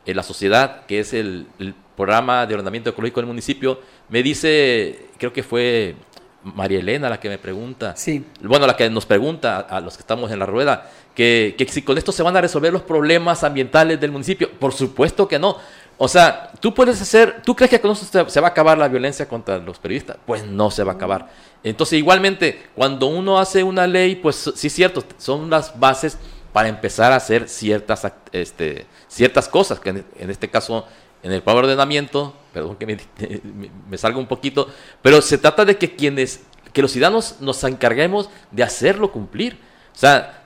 [0.07, 5.09] eh, la sociedad, que es el, el, programa de ordenamiento ecológico del municipio, me dice,
[5.19, 5.97] creo que fue
[6.43, 8.25] María Elena la que me pregunta, sí.
[8.41, 11.67] bueno, la que nos pregunta a, a los que estamos en la rueda, que, que
[11.67, 14.51] si con esto se van a resolver los problemas ambientales del municipio.
[14.59, 15.59] Por supuesto que no.
[16.03, 18.89] O sea, tú puedes hacer, ¿tú crees que con eso se va a acabar la
[18.89, 20.17] violencia contra los periodistas?
[20.25, 21.29] Pues no se va a acabar.
[21.63, 26.17] Entonces, igualmente, cuando uno hace una ley, pues sí es cierto, son las bases
[26.55, 30.87] para empezar a hacer ciertas, este, ciertas cosas, que en, este caso,
[31.23, 32.97] en el de ordenamiento, perdón que me,
[33.55, 34.71] me, me salga un poquito,
[35.03, 39.59] pero se trata de que quienes, que los ciudadanos nos encarguemos de hacerlo cumplir.
[39.95, 40.45] O sea,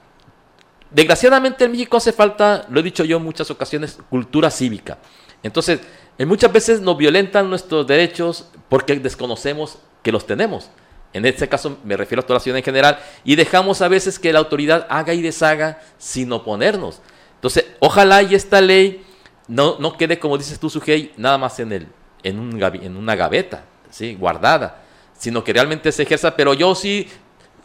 [0.90, 4.98] desgraciadamente en México hace falta, lo he dicho yo en muchas ocasiones, cultura cívica.
[5.44, 5.80] Entonces,
[6.18, 10.70] muchas veces nos violentan nuestros derechos porque desconocemos que los tenemos.
[11.12, 14.18] En este caso me refiero a toda la ciudad en general y dejamos a veces
[14.18, 17.00] que la autoridad haga y deshaga sin oponernos.
[17.36, 19.04] Entonces, ojalá y esta ley
[19.46, 21.88] no, no quede, como dices tú, Sujei, nada más en, el,
[22.22, 24.14] en, un, en una gaveta, ¿sí?
[24.14, 24.82] guardada,
[25.16, 26.34] sino que realmente se ejerza.
[26.34, 27.06] Pero yo sí,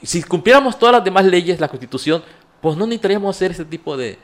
[0.04, 2.22] si cumpliéramos todas las demás leyes, la Constitución,
[2.62, 4.20] pues no necesitaríamos hacer ese tipo de,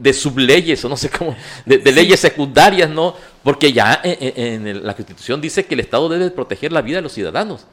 [0.00, 1.36] de subleyes o no sé cómo,
[1.66, 3.14] de, leyes secundarias, ¿no?
[3.42, 7.12] Porque ya en, la Constitución dice que el Estado debe proteger la vida de los
[7.12, 7.66] ciudadanos.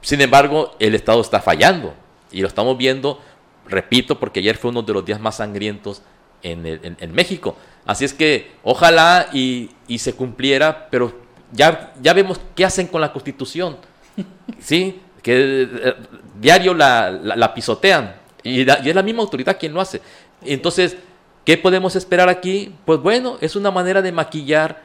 [0.00, 1.94] Sin embargo, el Estado está fallando
[2.32, 3.20] y lo estamos viendo,
[3.68, 6.00] repito, porque ayer fue uno de los días más sangrientos
[6.42, 7.54] en, México.
[7.84, 11.12] Así es que ojalá y, se cumpliera, pero
[11.52, 13.76] ya, ya vemos qué hacen con la Constitución.
[14.58, 15.00] ¿Sí?
[15.22, 15.94] Que eh,
[16.40, 20.00] diario la, pisotean y, y, es la misma autoridad quien lo hace.
[20.42, 20.96] Entonces,
[21.44, 22.74] ¿qué podemos esperar aquí?
[22.84, 24.82] Pues bueno, es una manera de maquillar,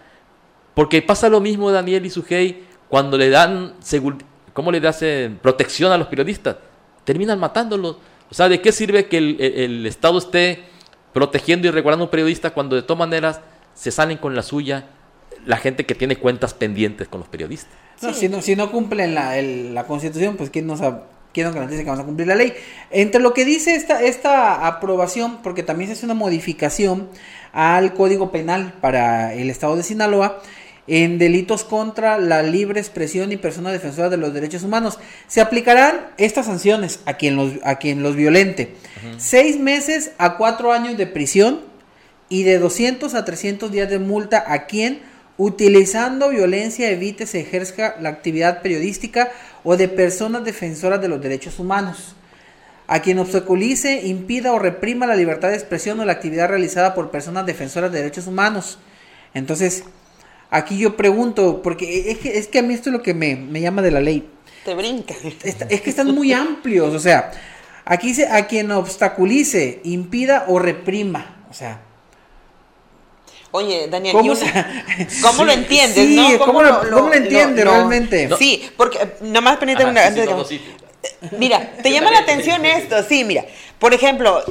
[0.74, 3.74] porque pasa lo mismo Daniel y Sujei cuando le dan,
[4.54, 6.58] ¿cómo le hacen protección a los periodistas?
[7.04, 7.98] Terminan matándolos.
[8.32, 10.64] O sea, ¿de qué sirve que el, el Estado esté
[11.14, 13.42] protegiendo y regulando a un periodista cuando de todas maneras
[13.74, 14.86] se salen con la suya
[15.46, 17.72] la gente que tiene cuentas pendientes con los periodistas.
[18.14, 20.82] si, no, si no cumplen la, la constitución, pues ¿quién nos,
[21.34, 22.54] quién nos garantiza que vamos a cumplir la ley?
[22.92, 27.10] Entre lo que dice esta, esta aprobación, porque también se hace una modificación
[27.54, 30.42] al Código Penal para el Estado de Sinaloa,
[30.90, 34.98] en delitos contra la libre expresión y personas defensoras de los derechos humanos.
[35.28, 38.74] Se aplicarán estas sanciones a quien los, a quien los violente.
[39.18, 41.62] Seis meses a cuatro años de prisión
[42.28, 45.02] y de 200 a 300 días de multa a quien,
[45.40, 49.32] utilizando violencia, evite se ejerza la actividad periodística
[49.64, 52.16] o de personas defensoras de los derechos humanos.
[52.86, 57.10] A quien obstaculice, impida o reprima la libertad de expresión o la actividad realizada por
[57.10, 58.78] personas defensoras de derechos humanos.
[59.34, 59.84] Entonces,
[60.52, 63.62] Aquí yo pregunto, porque es que, es que a mí esto es lo que me,
[63.62, 64.28] llama de la ley.
[64.66, 65.14] Te brinca.
[65.70, 67.32] Es que están muy amplios, o sea,
[67.86, 71.82] aquí dice a quien obstaculice, impida o reprima, o sea.
[73.52, 74.34] Oye, Daniel, ¿cómo,
[75.24, 76.08] ¿cómo lo entiendes?
[76.08, 78.30] Sí, ¿cómo, lo, entiendes realmente?
[78.38, 80.02] Sí, porque nomás pendiente una...
[81.38, 83.46] Mira, te llama la atención esto, sí, mira.
[83.80, 84.44] Por ejemplo,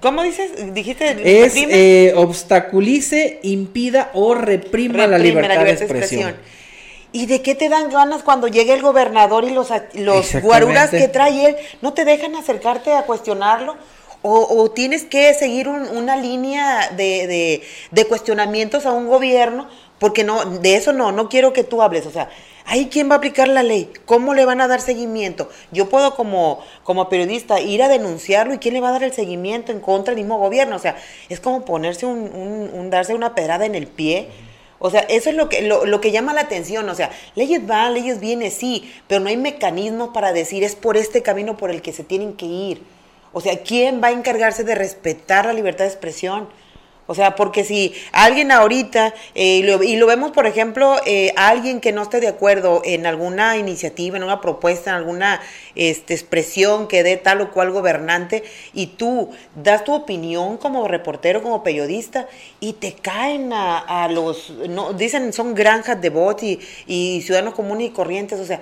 [0.00, 0.72] ¿Cómo dices?
[0.72, 1.44] Dijiste.
[1.44, 6.36] Es eh, obstaculice, impida o reprima, la, libertad de expresión.
[7.10, 11.08] ¿Y de qué te dan ganas cuando llegue el gobernador y los, los guaruras que
[11.08, 11.56] trae él?
[11.82, 13.76] ¿No te dejan acercarte a cuestionarlo?
[14.22, 17.62] O, tienes que seguir una línea de,
[18.08, 22.04] cuestionamientos a un gobierno, porque no, de eso no, no quiero que tú hables.
[22.06, 22.28] O sea,
[22.70, 25.48] Ahí quién va a aplicar la ley, cómo le van a dar seguimiento.
[25.72, 29.14] Yo puedo como, como periodista ir a denunciarlo y quién le va a dar el
[29.14, 30.76] seguimiento en contra del mismo gobierno.
[30.76, 30.94] O sea,
[31.30, 34.28] es como ponerse un, un, darse una pedrada en el pie.
[34.78, 36.86] O sea, eso es lo que, lo, que llama la atención.
[36.90, 40.98] O sea, leyes van, leyes vienen, sí, pero no hay mecanismos para decir es por
[40.98, 42.82] este camino por el que se tienen que ir.
[43.32, 46.48] O sea, ¿quién va a encargarse de respetar la libertad de expresión?
[47.10, 51.90] O sea, porque si alguien ahorita, eh, y lo vemos, por ejemplo, eh, alguien que
[51.90, 55.40] no esté de acuerdo en alguna iniciativa, en una propuesta, en alguna
[55.74, 61.42] este, expresión que dé tal o cual gobernante, y tú das tu opinión como reportero,
[61.42, 62.28] como periodista,
[62.60, 67.86] y te caen a, los, no, dicen son granjas de bots y, y ciudadanos comunes
[67.86, 68.60] y corrientes, o sea,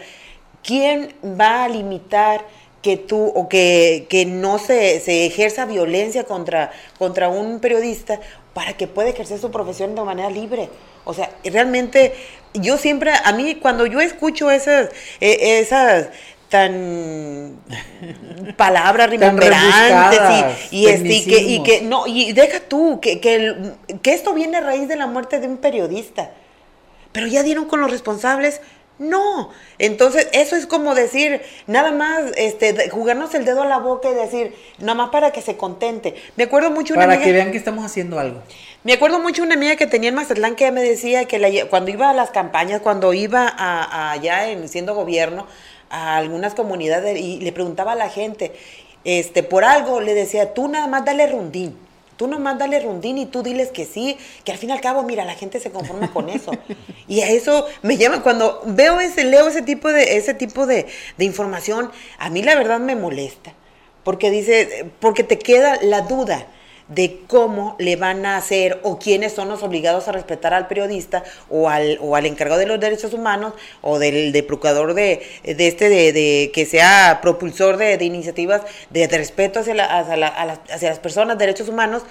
[0.62, 2.44] ¿quién va a limitar?
[2.87, 6.70] Que tú o que, no se, se, ejerza violencia contra,
[7.01, 8.20] contra un periodista
[8.55, 10.68] para que pueda ejercer su profesión de manera libre.
[11.05, 12.14] O sea, realmente
[12.55, 16.11] yo siempre, a mí cuando yo escucho esas, e, esas
[16.49, 17.57] tan
[18.57, 19.11] palabras
[20.70, 24.33] y, y, este, y, que, y que no y deja tú que, que, que esto
[24.33, 26.31] viene a raíz de la muerte de un periodista
[27.11, 28.61] pero ya dieron con los responsables
[28.98, 34.11] no, entonces eso es como decir, nada más este, jugarnos el dedo a la boca
[34.11, 36.14] y decir, nada más para que se contente.
[36.37, 38.42] Me acuerdo mucho una Para que vean que estamos haciendo algo.
[38.85, 42.09] Me acuerdo mucho una amiga que tenía en Mazatlán que me decía que cuando iba
[42.09, 45.46] a las campañas, cuando iba a, allá en, siendo gobierno,
[45.90, 48.52] a algunas comunidades y le preguntaba a la gente,
[49.04, 51.86] este, por algo, le decía, tú nada más dale rundín.
[52.16, 55.02] Tú nomás dale rundín y tú diles que sí, que al fin y al cabo,
[55.02, 56.52] mira, la gente se conforma con eso.
[57.09, 60.87] Y a eso me llama, cuando veo ese, leo ese tipo de, ese tipo de,
[61.18, 63.52] información, a mí la verdad me molesta.
[64.02, 66.48] Porque dice, porque te queda la duda
[66.88, 71.25] de cómo le van a hacer o quiénes son los obligados a respetar al periodista
[71.51, 75.66] o al, o al encargado de los derechos humanos o del de procurador de, de
[75.66, 80.61] este de, de, que sea propulsor de, de iniciativas de, respeto hacia, hacia, la, las,
[80.70, 82.03] hacia, las, personas, derechos humanos,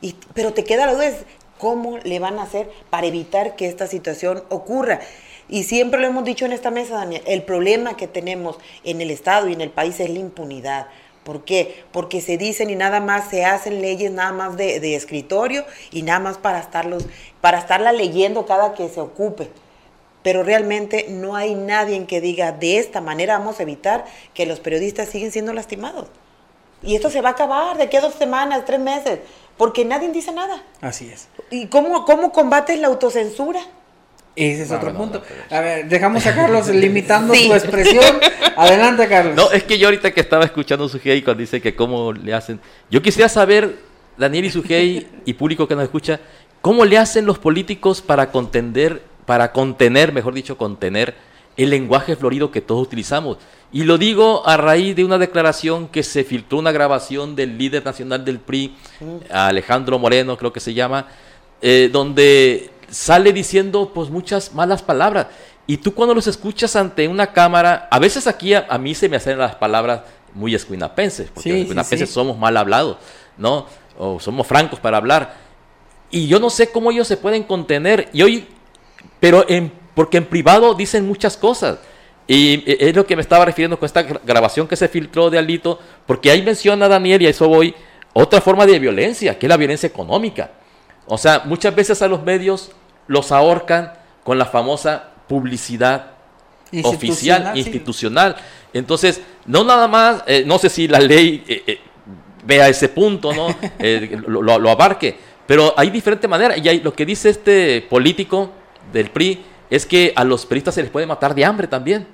[0.00, 1.12] y, pero te queda la duda,
[1.58, 5.00] cómo le van a hacer para evitar que esta situación ocurra.
[5.48, 9.10] Y siempre lo hemos dicho en esta mesa, Daniel, el problema que tenemos en el
[9.10, 10.86] Estado y en el país es la impunidad.
[11.24, 11.84] ¿Por qué?
[11.92, 16.02] Porque se dicen y nada más se hacen leyes nada más de, de escritorio y
[16.02, 17.06] nada más para, estarlos,
[17.40, 19.50] para estarla leyendo cada que se ocupe.
[20.22, 24.04] Pero realmente no hay nadie que diga de esta manera vamos a evitar
[24.34, 26.08] que los periodistas siguen siendo lastimados.
[26.82, 29.20] Y esto se va a acabar de aquí a dos semanas, tres meses,
[29.56, 30.64] porque nadie dice nada.
[30.80, 31.28] Así es.
[31.50, 33.60] ¿Y cómo, cómo combates la autocensura?
[34.34, 35.22] Ese es no, otro no, punto.
[35.50, 37.48] No, a ver, dejamos a Carlos limitando sí.
[37.48, 38.04] su expresión.
[38.56, 39.36] Adelante, Carlos.
[39.36, 42.32] No, es que yo ahorita que estaba escuchando su gay cuando dice que cómo le
[42.32, 42.60] hacen.
[42.90, 43.76] Yo quisiera saber,
[44.16, 46.20] Daniel y su gay y público que nos escucha,
[46.60, 51.14] cómo le hacen los políticos para contender, para contener, mejor dicho, contener
[51.56, 53.36] el lenguaje florido que todos utilizamos.
[53.72, 57.84] Y lo digo a raíz de una declaración que se filtró, una grabación del líder
[57.84, 58.76] nacional del PRI,
[59.30, 61.06] Alejandro Moreno, creo que se llama,
[61.60, 65.26] eh, donde sale diciendo pues muchas malas palabras.
[65.66, 69.08] Y tú cuando los escuchas ante una cámara, a veces aquí a, a mí se
[69.08, 70.02] me hacen las palabras
[70.34, 72.12] muy escuinapenses, porque sí, los escuinapenses sí, sí.
[72.12, 72.98] somos mal hablados,
[73.36, 73.66] ¿no?
[73.98, 75.34] O somos francos para hablar.
[76.10, 78.08] Y yo no sé cómo ellos se pueden contener.
[78.12, 78.46] Y hoy,
[79.18, 81.78] pero en, porque en privado dicen muchas cosas.
[82.28, 85.78] Y es lo que me estaba refiriendo con esta grabación que se filtró de Alito,
[86.06, 87.74] porque ahí menciona Daniel, y a eso voy,
[88.12, 90.50] otra forma de violencia, que es la violencia económica.
[91.06, 92.70] O sea, muchas veces a los medios
[93.12, 93.92] los ahorcan
[94.24, 96.12] con la famosa publicidad
[96.70, 97.58] institucional, oficial, sí.
[97.60, 98.36] institucional.
[98.72, 101.80] Entonces, no nada más, eh, no sé si la ley eh, eh,
[102.44, 103.54] vea ese punto, ¿no?
[104.26, 106.58] lo, lo, abarque, pero hay diferentes maneras.
[106.58, 108.50] Y hay, lo que dice este político
[108.92, 112.06] del PRI es que a los periodistas se les puede matar de hambre también.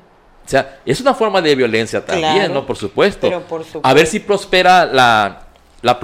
[0.45, 2.67] O sea, es una forma de violencia también, claro, ¿no?
[2.67, 3.29] Por supuesto.
[3.43, 3.81] por supuesto.
[3.85, 5.47] A ver si prospera la,
[5.83, 6.01] la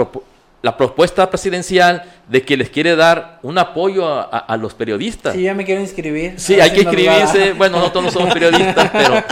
[0.64, 5.34] la propuesta presidencial de que les quiere dar un apoyo a, a, a los periodistas.
[5.34, 6.40] Sí, ya me quiero inscribir.
[6.40, 7.52] Sí, hay que inscribirse.
[7.52, 9.22] Bueno, no todos somos periodistas, pero,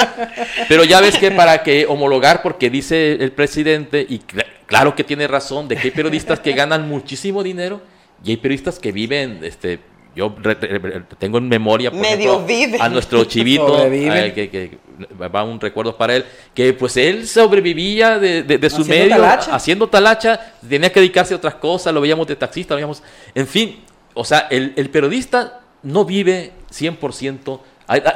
[0.69, 5.05] pero ya ves que para que homologar, porque dice el presidente, y cl claro que
[5.05, 7.81] tiene razón, de que hay periodistas que ganan muchísimo dinero
[8.23, 9.81] y hay periodistas que viven este,
[10.15, 14.79] yo re, re, tengo en memoria por Medio ejemplo, a nuestro chivito eh, que, que,
[15.21, 19.17] va un recuerdo para él que pues él sobrevivía de, de, de su haciendo medio
[19.17, 19.55] talacha.
[19.55, 23.03] haciendo talacha tenía que dedicarse a otras cosas lo veíamos de taxista lo veíamos
[23.35, 23.81] en fin
[24.15, 27.61] o sea el, el periodista no vive 100%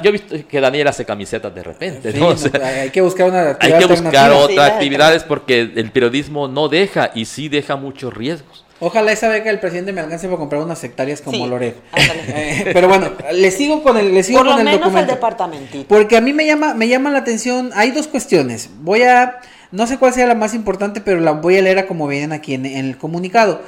[0.03, 2.13] yo he visto que Daniel hace camisetas de repente.
[2.13, 2.29] Sí, ¿no?
[2.37, 6.69] O sea, hay que buscar una Hay que buscar otras actividades porque el periodismo no
[6.69, 8.66] deja y sí deja muchos riesgos.
[8.79, 11.81] Ojalá esa beca del presidente me alcance para comprar unas hectáreas como sí, Loreto.
[12.29, 15.11] Eh, pero bueno, le sigo con el, le sigo Por con lo el menos documento.
[15.11, 15.89] el departamentito.
[15.89, 18.69] Porque a mí me llama, me llama la atención, hay dos cuestiones.
[18.81, 21.87] Voy a, no sé cuál sea la más importante, pero la voy a leer a
[21.87, 23.63] como vienen aquí en, en el comunicado.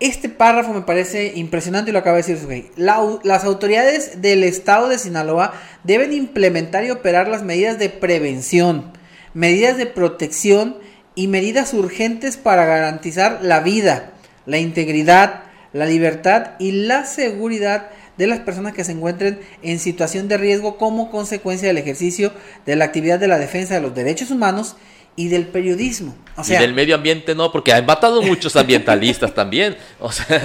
[0.00, 2.70] Este párrafo me parece impresionante y lo acaba de decir Sugei.
[2.76, 5.52] La, las autoridades del estado de Sinaloa
[5.84, 8.92] deben implementar y operar las medidas de prevención,
[9.34, 10.76] medidas de protección
[11.20, 14.12] y medidas urgentes para garantizar la vida,
[14.46, 15.42] la integridad,
[15.74, 20.78] la libertad y la seguridad de las personas que se encuentren en situación de riesgo
[20.78, 22.32] como consecuencia del ejercicio
[22.64, 24.76] de la actividad de la defensa de los derechos humanos
[25.14, 26.16] y del periodismo.
[26.38, 29.76] O sea, y del medio ambiente no, porque han matado muchos ambientalistas también.
[29.98, 30.40] O sea,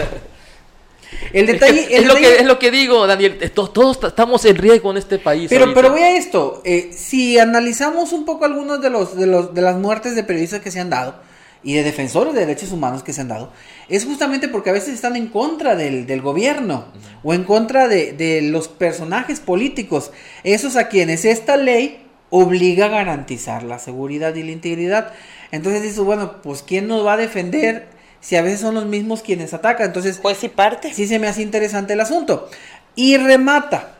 [1.33, 3.51] el detalle, es, que, el es, lo que, es lo que digo, Daniel.
[3.53, 5.47] Todos, todos estamos en riesgo en este país.
[5.49, 6.61] Pero, pero voy a esto.
[6.65, 10.61] Eh, si analizamos un poco algunos de los, de los de las muertes de periodistas
[10.61, 11.15] que se han dado
[11.63, 13.51] y de defensores de derechos humanos que se han dado,
[13.89, 17.19] es justamente porque a veces están en contra del, del gobierno uh -huh.
[17.23, 20.11] o en contra de, de los personajes políticos,
[20.43, 25.13] esos a quienes esta ley obliga a garantizar la seguridad y la integridad.
[25.51, 27.94] Entonces dices, bueno, pues ¿quién nos va a defender
[28.25, 29.85] si a veces son los mismos quienes atacan?
[29.85, 30.91] Entonces, pues sí parte.
[30.91, 32.49] Sí se me hace interesante el asunto.
[32.95, 33.97] Y remata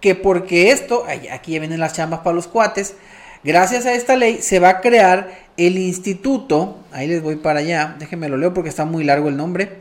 [0.00, 2.94] que porque esto, aquí ya vienen las chambas para los cuates,
[3.44, 5.28] gracias a esta ley se va a crear
[5.58, 9.36] el instituto, ahí les voy para allá, déjenme lo leo porque está muy largo el
[9.36, 9.76] nombre.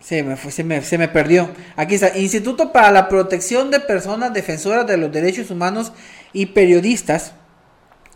[0.00, 1.50] Se me, fue, se, me, se me perdió.
[1.76, 2.16] Aquí está.
[2.16, 5.92] Instituto para la Protección de Personas Defensoras de los Derechos Humanos
[6.32, 7.32] y Periodistas,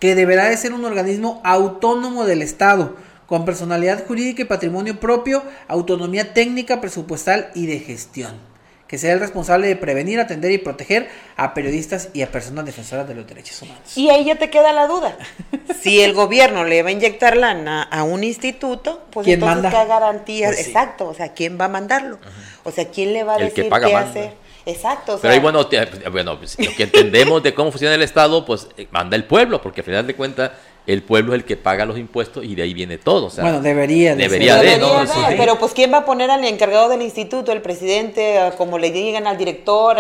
[0.01, 2.97] que deberá de ser un organismo autónomo del Estado,
[3.29, 8.49] con personalidad jurídica y patrimonio propio, autonomía técnica, presupuestal y de gestión.
[8.89, 13.07] que sea el responsable de prevenir, atender y proteger a periodistas y a personas defensoras
[13.07, 13.83] de los derechos humanos.
[13.97, 15.15] Y ahí ya te queda la duda.
[15.83, 19.71] si el gobierno le va a inyectar lana a un instituto, pues ¿Quién entonces manda?
[19.71, 20.71] qué garantías, Pues sí.
[20.71, 22.19] exacto, o sea, ¿quién va a mandarlo?
[22.65, 24.09] O sea, ¿quién le va a El que decir paga qué manda.
[24.09, 24.33] hacer?
[24.65, 25.69] Exacto, o sea, Pero ahí, bueno,
[26.11, 29.61] bueno pues, lo que entendemos de cómo funciona el Estado, pues eh, manda el pueblo,
[29.61, 30.51] porque al final de cuentas
[30.89, 33.27] el pueblo es el que paga los impuestos y de ahí viene todo.
[33.27, 34.65] O sea, bueno, debería de debería ser.
[34.65, 35.01] de, Debería ¿no?
[35.01, 35.35] de, Sí.
[35.37, 39.27] Pero pues ¿quién va a poner al encargado del instituto, el presidente, como le digan
[39.27, 39.99] al director?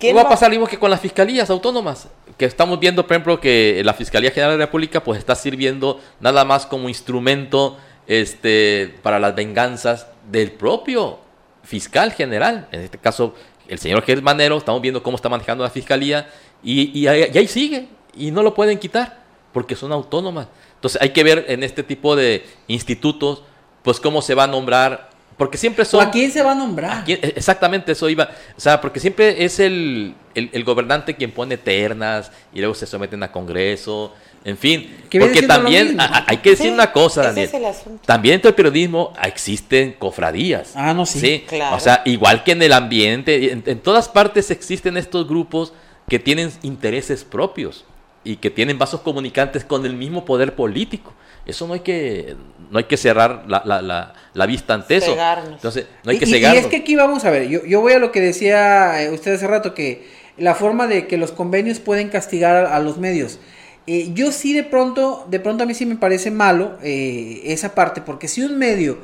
[0.00, 2.08] ¿Quién va a pasar lo mismo que con las fiscalías autónomas?
[2.36, 6.00] Que estamos viendo, por ejemplo, que la Fiscalía General de la República pues está sirviendo
[6.18, 11.20] nada más como instrumento este, para las venganzas del propio
[11.62, 12.66] fiscal general.
[12.72, 13.34] En este caso,
[13.68, 16.28] el señor Gertz Manero, estamos viendo cómo está manejando la Fiscalía
[16.60, 19.27] y, y ahí, y ahí sigue y no lo pueden quitar
[19.58, 20.46] porque son autónomas.
[20.76, 23.42] Entonces hay que ver en este tipo de institutos
[23.82, 26.06] pues cómo se va a nombrar, porque siempre ¿O son...
[26.06, 26.98] a quién se va a nombrar?
[26.98, 27.18] ¿A quién?
[27.20, 28.30] E- Exactamente, eso iba.
[28.56, 32.86] O sea, porque siempre es el, el, el gobernante quien pone ternas y luego se
[32.86, 34.14] someten a Congreso.
[34.44, 36.02] En fin, porque también mismo.
[36.02, 37.48] a- a- hay que decir Sí, una cosa, ese Daniel.
[37.48, 38.02] es el asunto.
[38.06, 40.70] También dentro del periodismo existen cofradías.
[40.76, 41.44] Ah, no, sí.
[41.48, 41.74] Claro.
[41.74, 45.72] O sea, igual que en el ambiente, en, en todas partes existen estos grupos
[46.08, 47.84] que tienen intereses propios
[48.32, 51.14] y que tienen vasos comunicantes con el mismo poder político.
[51.46, 52.36] Eso no hay que,
[52.70, 55.12] no hay que cerrar la, la, la, la vista ante eso.
[55.12, 55.52] Cegarnos.
[55.54, 56.64] Entonces, no hay que y, y- y cegarnos.
[56.64, 59.34] es que aquí vamos a ver, yo, yo voy a lo que decía eh, usted
[59.34, 60.06] hace rato, que
[60.36, 63.38] la forma de que los convenios pueden castigar a, a los medios.
[63.86, 67.74] Eh, yo sí de pronto, de pronto a mí sí me parece malo eh, esa
[67.74, 68.98] parte, porque si un medio,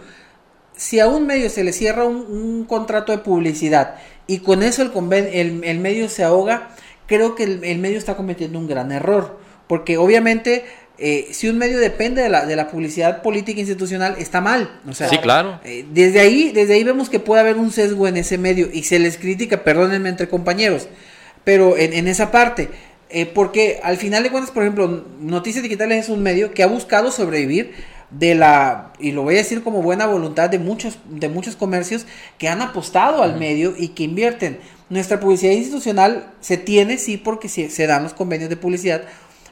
[0.77, 3.95] si a un medio se le cierra un, un contrato de publicidad
[4.27, 6.68] y con eso el, conven- el, el medio se ahoga,
[7.07, 9.39] creo que el, el medio está cometiendo un gran error,
[9.69, 10.65] porque obviamente...
[10.97, 14.79] eh, si un medio depende de la, de la publicidad política institucional, está mal.
[14.89, 15.59] O sea, Sí, claro.
[15.65, 18.85] eh, desde ahí, desde ahí vemos que puede haber un sesgo en ese medio y
[18.85, 20.87] se les critica, perdónenme entre compañeros,
[21.43, 22.69] pero en, en esa parte,
[23.11, 26.69] eh, porque al final de cuentas, por ejemplo, Noticias Digitales es un medio que ha
[26.69, 27.73] buscado sobrevivir
[28.11, 32.07] de la, y lo voy a decir como buena voluntad de muchos, de muchos comercios
[32.39, 34.59] que han apostado al medio y que invierten.
[34.91, 39.03] Nuestra publicidad institucional se tiene, sí, porque se, dan los convenios de publicidad,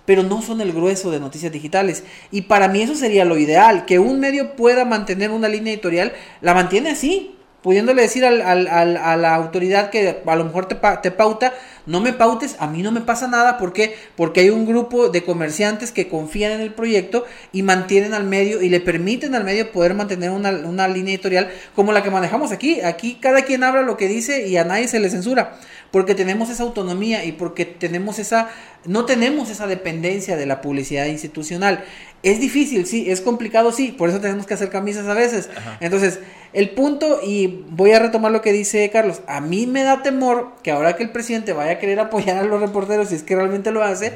[0.05, 2.05] pero no son el grueso de noticias digitales.
[2.31, 6.13] Y para mí eso sería lo ideal, que un medio pueda mantener una línea editorial,
[6.43, 11.11] la mantiene así, pudiéndole decir al, a la autoridad que a lo mejor te, te
[11.11, 11.55] pauta,
[11.87, 13.97] no me pautes, a mí no me pasa nada, ¿por qué?
[14.17, 18.63] Porque hay un grupo de comerciantes que confían en el proyecto y mantienen al medio
[18.63, 22.53] y le permiten al medio poder mantener una, una línea editorial como la que manejamos
[22.53, 22.81] aquí.
[22.81, 25.59] Aquí cada quien habla lo que dice y a nadie se le censura,
[25.91, 28.49] porque tenemos esa autonomía y porque tenemos esa,
[28.87, 31.85] no tenemos esa dependencia de la publicidad institucional.
[32.23, 35.51] Es difícil, sí, es complicado, sí, por eso tenemos que hacer camisas a veces.
[35.81, 36.21] Entonces,
[36.53, 40.53] el punto, y voy a retomar lo que dice Carlos, a mí me da temor
[40.63, 43.71] que ahora que el presidente vaya querer apoyar a los reporteros, si es que realmente
[43.71, 44.13] lo hace,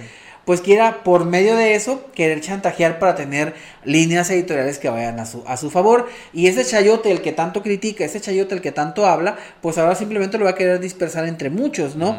[0.47, 3.55] pues quiera por medio de eso querer chantajear para tener
[3.85, 6.09] líneas editoriales que vayan a su, a su favor.
[6.33, 9.97] Y ese chayote, el que tanto critica, ese chayote, el que tanto habla, pues ahora
[9.97, 12.17] simplemente lo va a querer dispersar entre muchos, ¿no?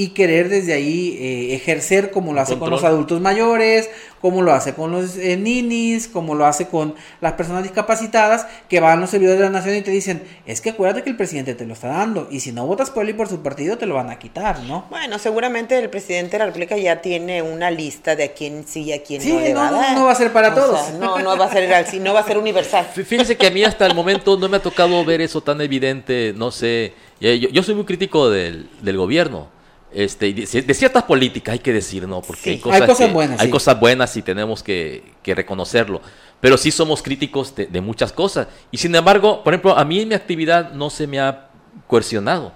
[0.00, 3.90] Y querer desde ahí eh, ejercer como lo hace con los adultos mayores,
[4.20, 8.78] como lo hace con los eh, ninis, como lo hace con las personas discapacitadas, que
[8.78, 11.54] van los servidores de la nación y te dicen, es que acuérdate que el presidente
[11.56, 13.86] te lo está dando, y si no votas por él y por su partido, te
[13.86, 14.86] lo van a quitar, ¿no?
[14.88, 18.82] Bueno, seguramente el presidente de la República ya tiene una lista de a quién sí
[18.82, 19.96] y a quién Sí, no le no, va a no, dar.
[19.96, 20.80] no va a ser para O todos.
[20.86, 21.68] sea, no, no va a ser
[22.00, 22.86] no va a ser universal.
[22.94, 25.60] Fí- Fíjense que a mí hasta el momento no me ha tocado ver eso tan
[25.60, 26.92] evidente, no sé.
[27.20, 29.57] Eh, Yo, yo soy muy crítico del, del gobierno.
[29.92, 32.20] Este, de, ciertas políticas hay que decir, ¿no?
[32.20, 32.50] Porque Sí.
[32.50, 33.50] hay cosas, Hay cosas que- buenas, hay sí.
[33.52, 36.00] cosas buenas y tenemos que, que reconocerlo.
[36.40, 38.48] Pero sí somos críticos de, de muchas cosas.
[38.70, 41.48] Y sin embargo, por ejemplo, a mí en mi actividad no se me ha
[41.86, 42.52] coercionado.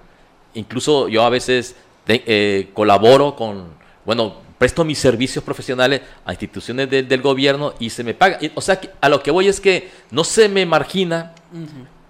[0.55, 1.75] Incluso yo a veces
[2.05, 3.69] te- eh, colaboro con,
[4.05, 8.39] bueno, presto mis servicios profesionales a instituciones de- del gobierno y se me paga.
[8.55, 11.33] O sea, que a lo que voy es que no se me margina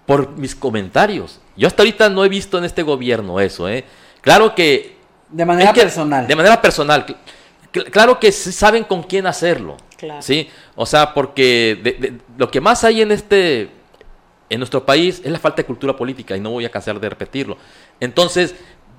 [0.05, 1.39] por mis comentarios.
[1.55, 3.85] Yo hasta ahorita no he visto en este gobierno eso, ¿eh?
[4.21, 5.01] Claro que...
[5.33, 6.27] De manera es que- personal.
[6.27, 7.05] De manera personal.
[7.05, 7.15] Cl-
[7.73, 9.75] cl- Claro que saben con quién hacerlo.
[9.97, 10.21] Claro.
[10.21, 10.49] ¿sí?
[10.75, 13.69] O sea, porque de- de- lo que más hay en este...
[14.49, 17.09] En nuestro país es la falta de cultura política y no voy a cansar de
[17.09, 17.57] repetirlo.
[17.99, 18.53] Entonces,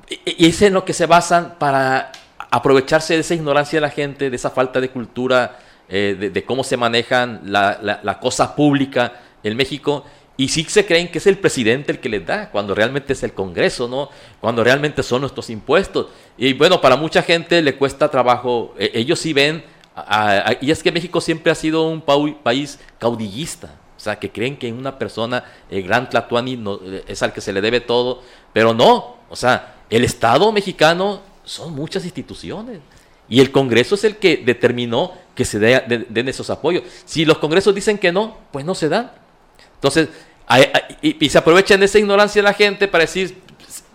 [0.09, 2.11] y y es en lo que se basan para
[2.51, 5.59] aprovecharse de esa ignorancia de la gente, de esa falta de cultura,
[5.89, 9.13] eh, de, de cómo se manejan la, la- la cosa pública
[9.45, 10.05] en México.
[10.37, 13.23] Y sí se creen que es el presidente el que les da, cuando realmente es
[13.23, 14.11] el Congreso, ¿no?
[14.41, 16.09] Cuando realmente son nuestros impuestos.
[16.37, 18.75] Y bueno, para mucha gente le cuesta trabajo.
[18.79, 19.65] eh, ellos sí ven,
[19.95, 23.79] a- y es que México siempre ha sido un país caudillista.
[24.05, 27.53] sea, que creen que una persona, el gran Tlatuani, no, eh, es al que se
[27.53, 28.23] le debe todo,
[28.53, 32.81] pero no, o sea, el Estado mexicano son muchas instituciones.
[33.29, 36.83] Y el Congreso es el que determinó que se den esos apoyos.
[37.07, 39.11] Si los Congresos dicen que no, pues no se dan.
[39.85, 40.09] Entonces,
[41.03, 43.37] y, se aprovechan esa ignorancia de la gente para decir,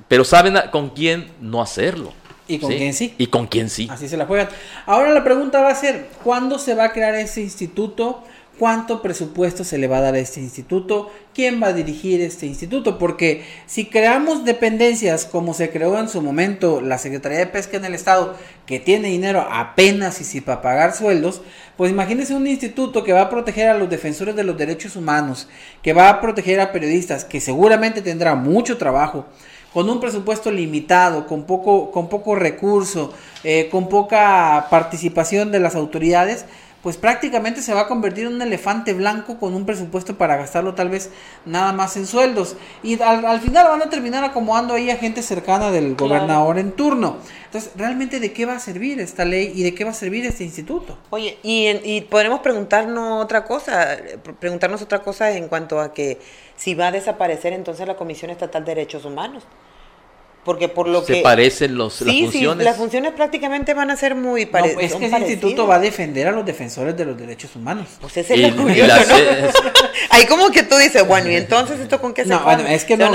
[0.08, 2.14] pero saben con quién no hacerlo.
[2.48, 3.16] Y con quién sí.
[3.18, 3.88] Y con quién sí.
[3.92, 4.50] Así se la juegan.
[4.86, 8.24] Ahora la pregunta va a ser, ¿cuándo se va a crear ese instituto?
[8.60, 11.10] ¿Cuánto presupuesto se le va a dar a este instituto?
[11.34, 12.98] ¿Quién va a dirigir este instituto?
[12.98, 17.86] Porque si creamos dependencias como se creó en su momento la Secretaría de Pesca en
[17.86, 18.36] el Estado,
[18.66, 21.42] que tiene dinero apenas y si para pagar sueldos,
[21.78, 25.48] pues imagínense un instituto que va a proteger a los defensores de los derechos humanos,
[25.82, 29.26] que va a proteger a periodistas, que seguramente tendrá mucho trabajo,
[29.74, 33.14] con un presupuesto limitado, con poco, con poco recurso,
[33.46, 36.46] eh, con poca participación de las autoridades,
[36.82, 40.76] pues prácticamente se va a convertir en un elefante blanco con un presupuesto para gastarlo
[40.76, 41.10] tal vez
[41.46, 42.56] nada más en sueldos.
[42.84, 47.18] Y al, final van a terminar acomodando ahí a gente cercana del gobernador en turno.
[47.46, 50.26] Entonces, ¿realmente de qué va a servir esta ley y de qué va a servir
[50.26, 50.98] este instituto?
[51.10, 53.98] Oye, y, y podremos preguntarnos otra cosa,
[54.40, 56.20] preguntarnos otra cosa en cuanto a que
[56.56, 59.44] si va a desaparecer entonces la Comisión Estatal de Derechos Humanos
[60.50, 61.22] porque por lo se que...
[61.22, 62.58] parecen los, las funciones.
[62.58, 64.84] Sí, las funciones prácticamente van a ser muy parecidas.
[64.84, 67.86] es que ese instituto va a defender a los defensores de los derechos humanos.
[68.02, 69.16] Pues ese es el curioso, ¿no?
[70.10, 72.84] Ahí como que tú dices, bueno, ¿y entonces esto con qué se No, bueno, es
[72.84, 73.12] que no,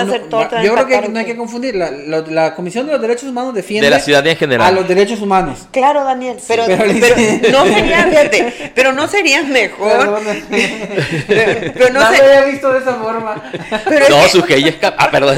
[0.62, 1.74] yo creo que no hay que confundir.
[1.74, 3.86] La, la, Comisión de los Derechos Humanos defiende...
[3.86, 4.68] De la ciudadanía en general.
[4.68, 5.66] A los derechos humanos.
[5.72, 10.22] Claro, Daniel, pero, pero, no sería, fíjate, pero no sería mejor...
[11.26, 12.18] pero, no, se...
[12.18, 13.42] lo había visto de esa forma.
[14.08, 14.76] no, su es...
[14.82, 15.36] Ah, perdón.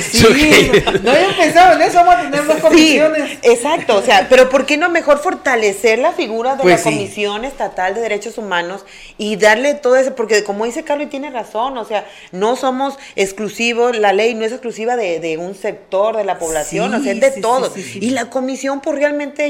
[0.00, 0.70] Sí,
[1.02, 3.30] no pensado en eso, vamos a tener dos comisiones.
[3.30, 6.82] Sí, exacto, o sea, pero ¿por qué no mejor fortalecer la figura de la pues
[6.82, 8.84] Comisión Estatal de Derechos Humanos
[9.18, 10.14] y darle todo eso?
[10.14, 14.44] Porque como dice Carlos y tiene razón, o sea, no somos exclusivos, la ley no
[14.44, 17.72] es exclusiva de, un sector de la población, o sea, es de todos.
[17.76, 19.46] y la comisión, pues realmente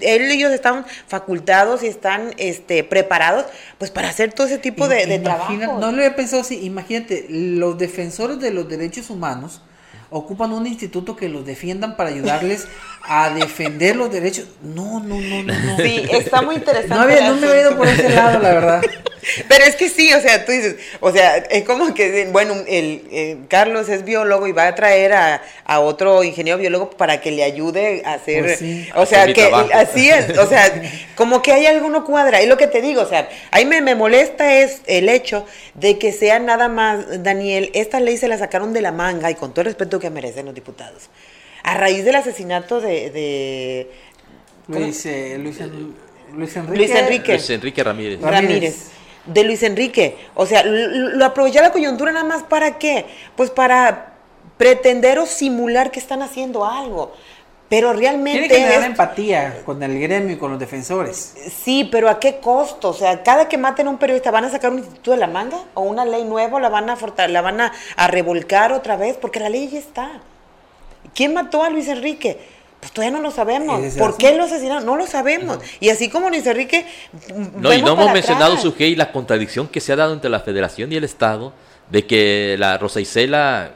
[0.00, 3.46] ellos están facultados y están este, preparados
[3.78, 5.52] pues para hacer todo ese tipo de, de trabajo.
[5.52, 9.60] No lo había pensado así, imagínate, los defensores de los derechos humanos,
[10.14, 12.68] ocupan un instituto que los defiendan para ayudarles
[13.02, 14.46] a defender los derechos.
[14.62, 15.76] No, no, no, no.
[15.76, 17.20] Sí, está muy interesante.
[17.20, 18.82] No, no me he ido por ese lado, la verdad.
[19.48, 23.46] Pero es que sí, o sea, tú dices, o sea, es como que, bueno, el,
[23.48, 25.40] Carlos es biólogo y va a traer a,
[25.80, 28.62] otro ingeniero biólogo para que le ayude a hacer, pues
[28.94, 30.82] o sea, que así es, o sea,
[31.16, 33.94] como que hay alguno cuadra, y lo que te digo, o sea, ahí me, me
[33.94, 38.72] molesta es el hecho de que sea nada más, Daniel, esta ley se la sacaron
[38.72, 41.08] de la manga y con todo el respeto que merecen los diputados.
[41.62, 43.10] A raíz del asesinato de...
[43.10, 43.90] de
[44.68, 45.94] Luis, eh, Luis, Enrique.
[46.34, 46.56] Luis
[46.90, 47.32] Enrique.
[47.32, 48.20] Luis Enrique Ramírez.
[48.20, 48.90] Ramírez
[49.26, 50.16] de Luis Enrique.
[50.34, 53.06] O sea, lo, aprovechar la coyuntura nada más para qué?
[53.36, 54.12] Pues para
[54.58, 57.14] pretender o simular que están haciendo algo.
[57.74, 58.46] Pero realmente.
[58.46, 61.34] Tiene que tener empatía con el gremio y con los defensores.
[61.64, 62.90] Sí, pero ¿a qué costo?
[62.90, 65.26] O sea, cada que maten a un periodista, ¿van a sacar un instituto de la
[65.26, 65.58] manga?
[65.74, 66.60] ¿O una ley nueva?
[66.60, 66.96] ¿La van a,
[67.26, 69.16] la van a, a revolcar otra vez?
[69.20, 70.20] Porque la ley ya está.
[71.16, 72.38] ¿Quién mató a Luis Enrique?
[72.78, 73.94] Pues todavía no lo sabemos.
[73.94, 74.86] ¿Por qué lo asesinaron?
[74.86, 75.58] No lo sabemos.
[75.80, 76.86] Y así como Luis Enrique.
[77.56, 80.92] No, y no hemos mencionado, Sujei, la contradicción que se ha dado entre la Federación
[80.92, 81.52] y el Estado
[81.90, 83.72] de que la Rosa Isela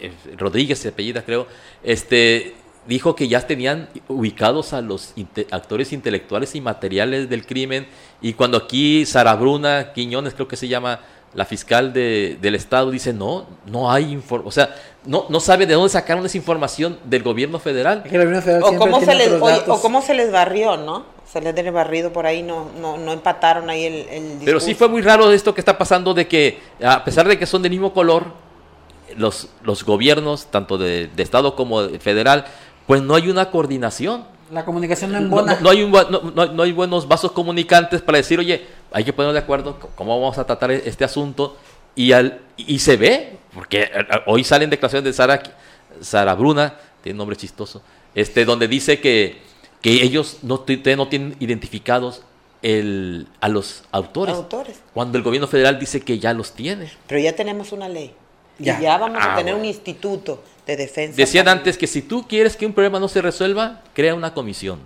[0.00, 1.46] eh, Rodríguez, se apellida creo,
[1.82, 2.54] este,
[2.86, 5.14] dijo que ya tenían ubicados a los
[5.50, 7.86] actores intelectuales y materiales del crimen.
[8.20, 11.00] Y cuando aquí Sara Bruna Quiñones, creo que se llama
[11.34, 14.48] la fiscal de, del Estado, dice: No, no hay información.
[14.48, 14.74] O sea,
[15.04, 18.04] no, no sabe de dónde sacaron esa información del gobierno federal.
[18.62, 19.32] o, cómo se les,
[19.68, 21.06] o, cómo se les barrió, ¿no?
[21.26, 24.74] Se les tiene barrido por ahí, no, no, no empataron ahí el, el Pero sí
[24.74, 27.72] fue muy raro esto que está pasando de que, a pesar de que son del
[27.72, 28.44] mismo color,
[29.16, 32.44] los, los gobiernos, tanto de, Estado como de federal,
[32.86, 34.24] pues no hay una coordinación.
[34.50, 35.58] La comunicación no es buena.
[35.60, 39.34] No, hay un, no, no, hay buenos vasos comunicantes para decir, oye, hay que ponernos
[39.34, 41.56] de acuerdo cómo vamos a tratar este asunto
[41.94, 45.42] y, al, y se ve, porque eh, eh, hoy salen declaraciones de Sara,
[46.00, 47.82] Sara Bruna, tiene un nombre chistoso,
[48.14, 49.38] este, donde dice que,
[49.80, 50.64] que ellos no,
[50.96, 52.22] no tienen identificados
[52.62, 56.90] el, a los autores, autores, Cuando el gobierno federal dice que ya los tiene.
[57.06, 58.14] Pero ya tenemos una ley.
[58.58, 58.78] Ya.
[58.78, 61.16] Y ya vamos a ah, tener un instituto de defensa.
[61.16, 64.80] Decían antes que si tú quieres que un problema no se resuelva, crea una comisión.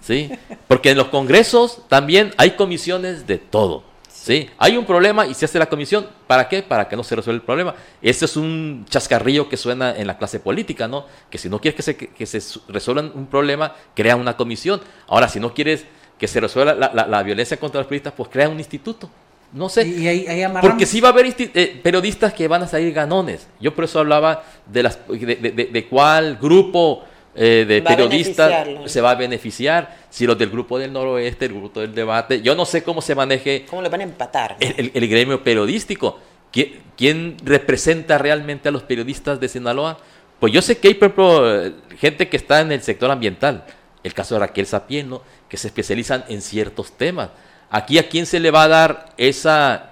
[0.00, 0.30] ¿Sí?
[0.66, 3.84] Porque en los congresos también hay comisiones de todo.
[4.08, 4.50] ¿Sí?
[4.58, 6.06] Hay un problema y se hace la comisión.
[6.26, 6.62] ¿Para qué?
[6.62, 7.74] Para que no se resuelva el problema.
[8.02, 11.06] Ese es un chascarrillo que suena en la clase política, ¿no?
[11.30, 14.80] Que si no quieres que se, que se resuelva un problema, crea una comisión.
[15.06, 15.86] Ahora, si no quieres
[16.20, 19.08] que se resuelva la, violencia contra los periodistas, pues crea un instituto.
[19.52, 19.86] No sé.
[19.86, 20.70] Y ahí, ahí amarramos.
[20.70, 23.48] Porque sí va a haber eh, periodistas que van a salir ganones.
[23.60, 27.90] Yo por eso hablaba de, las, de, de- de- de cuál grupo eh, de Va
[27.90, 29.96] periodistas se va a beneficiar.
[30.10, 32.42] Si los del grupo del noroeste, el grupo del debate.
[32.42, 34.56] Yo no sé cómo se maneje ¿Cómo le van a empatar?
[34.60, 34.66] no?
[34.66, 36.18] el, el- el gremio periodístico.
[36.52, 39.98] ¿Quién, quién representa realmente a los periodistas de Sinaloa?
[40.40, 43.64] Pues yo sé que hay, por ejemplo, gente que está en el sector ambiental.
[44.02, 45.22] El caso de Raquel Sapien, ¿no?
[45.48, 47.28] que se especializan en ciertos temas.
[47.70, 49.90] Aquí a quién se le va a dar esa,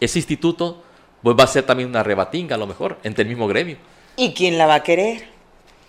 [0.00, 0.82] ese instituto,
[1.22, 3.76] pues va a ser también una rebatinga a lo mejor, entre el mismo gremio.
[4.16, 5.24] ¿Y quién la va a querer?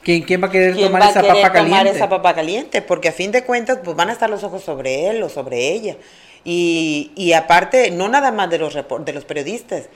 [0.03, 1.97] ¿Quién, quién va a querer ¿Quién tomar va a esa querer papa tomar caliente?
[1.97, 2.81] esa papa caliente?
[2.81, 5.71] Porque a fin de cuentas, pues van a estar los ojos sobre él o sobre
[5.71, 5.97] ella.
[6.43, 9.89] Y, y aparte, no nada más de los de los periodistas,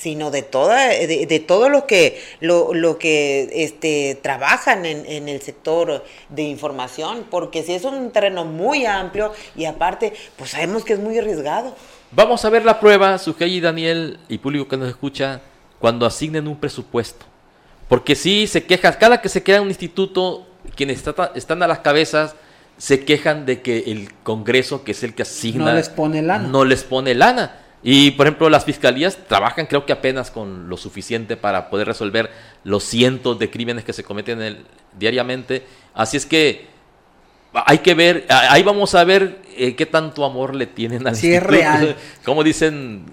[0.00, 5.28] sino de toda, de, de todo lo que, lo, lo que este, trabajan en, en
[5.28, 10.84] el sector de información, porque si es un terreno muy amplio y aparte, pues sabemos
[10.84, 11.76] que es muy arriesgado.
[12.12, 15.42] Vamos a ver la prueba, Sujei y Daniel y público que nos escucha,
[15.78, 17.26] cuando asignen un presupuesto.
[17.88, 20.46] Porque sí se quejan, cada que se crea un instituto,
[20.76, 22.34] quienes está- están a las cabezas
[22.78, 26.48] se quejan de que el Congreso, que es el que asigna, No les pone lana.
[26.48, 27.59] no les pone lana.
[27.82, 32.30] Y por ejemplo, las fiscalías trabajan creo que apenas con lo suficiente para poder resolver
[32.62, 34.66] los cientos de crímenes que se cometen el-
[34.98, 35.64] diariamente.
[35.94, 36.66] Así es que
[37.52, 41.32] hay que ver, ahí vamos a ver eh, qué tanto amor le tienen al Si
[41.32, 41.96] es real.
[42.24, 43.06] Como dicen,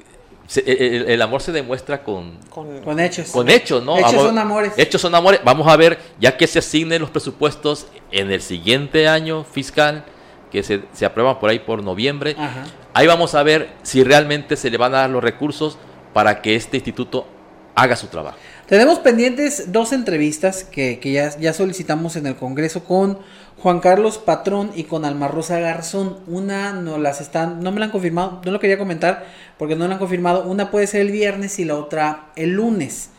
[0.48, 0.62] se-
[0.98, 3.30] el, el amor se demuestra con, Con, Con hechos.
[3.32, 3.98] con hechos, ¿no?
[3.98, 4.74] Hechos Amor- son amores.
[4.78, 5.40] Hechos son amores.
[5.46, 10.04] Vamos a ver, ya que se asignen los presupuestos en el siguiente año fiscal,
[10.52, 12.66] que se, se aprueban por ahí por noviembre, Ajá.
[12.98, 15.78] Ahí vamos a ver si realmente se le van a dar los recursos
[16.14, 17.28] para que este instituto
[17.76, 18.40] haga su trabajo.
[18.66, 21.00] Tenemos pendientes dos entrevistas que,
[21.40, 23.20] ya, solicitamos en el Congreso con
[23.60, 26.18] Juan Carlos Patrón y con Alma Rosa Garzón.
[26.26, 29.28] Una no las están, no me la han confirmado, no lo quería comentar
[29.60, 30.48] porque no la han confirmado.
[30.48, 33.12] Una puede ser el viernes y la otra el lunes.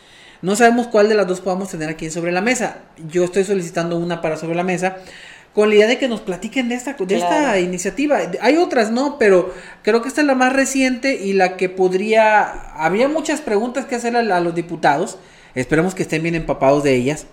[0.42, 2.78] No sabemos cuál de las dos podamos tener aquí sobre la mesa.
[3.08, 4.96] Yo estoy solicitando una para sobre la mesa
[5.58, 8.20] con la idea de que nos platiquen de esta, de esta iniciativa.
[8.42, 9.18] Hay otras, ¿no?
[9.18, 9.52] Pero
[9.82, 12.44] creo que esta es la más reciente y la que podría...
[12.76, 15.18] Habría muchas preguntas que hacer a, a los diputados.
[15.56, 17.26] Esperemos que estén bien empapados de ellas.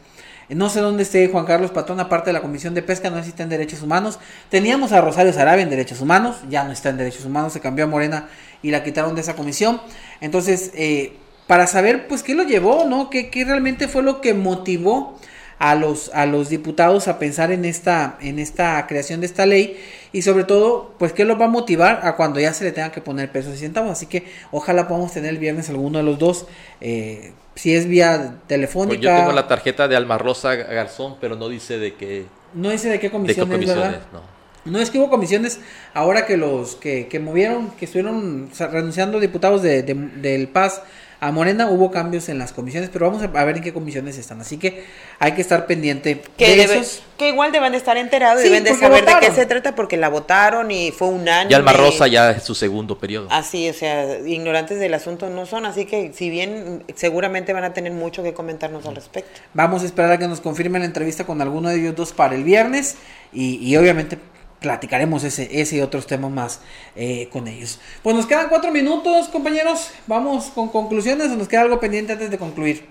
[0.49, 3.25] No sé dónde esté Juan Carlos Patrón, aparte de la Comisión de Pesca, no sé
[3.25, 4.17] si está en Derechos Humanos.
[4.49, 7.85] Teníamos a Rosario Sarabia en Derechos Humanos, ya no está en Derechos Humanos, se cambió
[7.85, 8.27] a Morena
[8.63, 9.79] y la quitaron de esa comisión.
[10.19, 11.15] Entonces, eh,
[11.45, 13.11] para saber, pues, qué lo llevó, ¿no?
[13.11, 15.19] ¿Qué, qué realmente fue lo que motivó
[15.59, 19.77] a los, a los diputados a pensar en esta, en esta creación de esta ley
[20.11, 22.91] y sobre todo, pues, qué los va a motivar a cuando ya se le tenga
[22.91, 23.91] que poner pesos y centavos.
[23.91, 26.45] Así que ojalá podamos tener el viernes alguno de los dos,
[26.81, 28.97] eh, si es vía telefónica.
[28.97, 32.69] Pues yo tengo la tarjeta de Alma Rosa Garzón, pero no dice de qué, No
[32.69, 33.75] dice de qué de qué comisiones.
[33.75, 34.01] ¿verdad?
[34.11, 34.35] No.
[34.65, 35.59] No es que hubo comisiones
[35.93, 40.81] ahora que los que, que movieron, que estuvieron renunciando diputados de, de- del PAS
[41.19, 44.41] a Morena, hubo cambios en las comisiones, pero vamos a, ver en qué comisiones están.
[44.41, 44.83] Así que
[45.19, 47.03] hay que estar pendiente que, de debe- esos.
[47.17, 49.75] que igual deben de estar enterados Sí, y deben de saber de qué se trata
[49.75, 51.49] porque la votaron y fue un año.
[51.49, 53.27] Y Alma Rosa ya es su segundo periodo.
[53.31, 57.73] Así, o sea, ignorantes del asunto no son, así que si bien seguramente van a
[57.73, 59.41] tener mucho que comentarnos al respecto.
[59.53, 62.35] Vamos a esperar a que nos confirmen la entrevista con alguno de ellos dos para
[62.35, 62.95] el viernes
[63.33, 64.17] y, y obviamente
[64.59, 66.59] platicaremos ese, ese y otros temas más
[66.95, 67.79] eh, con ellos.
[68.01, 69.91] Pues nos quedan cuatro minutos, compañeros.
[70.07, 72.85] Vamos con conclusiones o nos queda algo pendiente antes de concluir.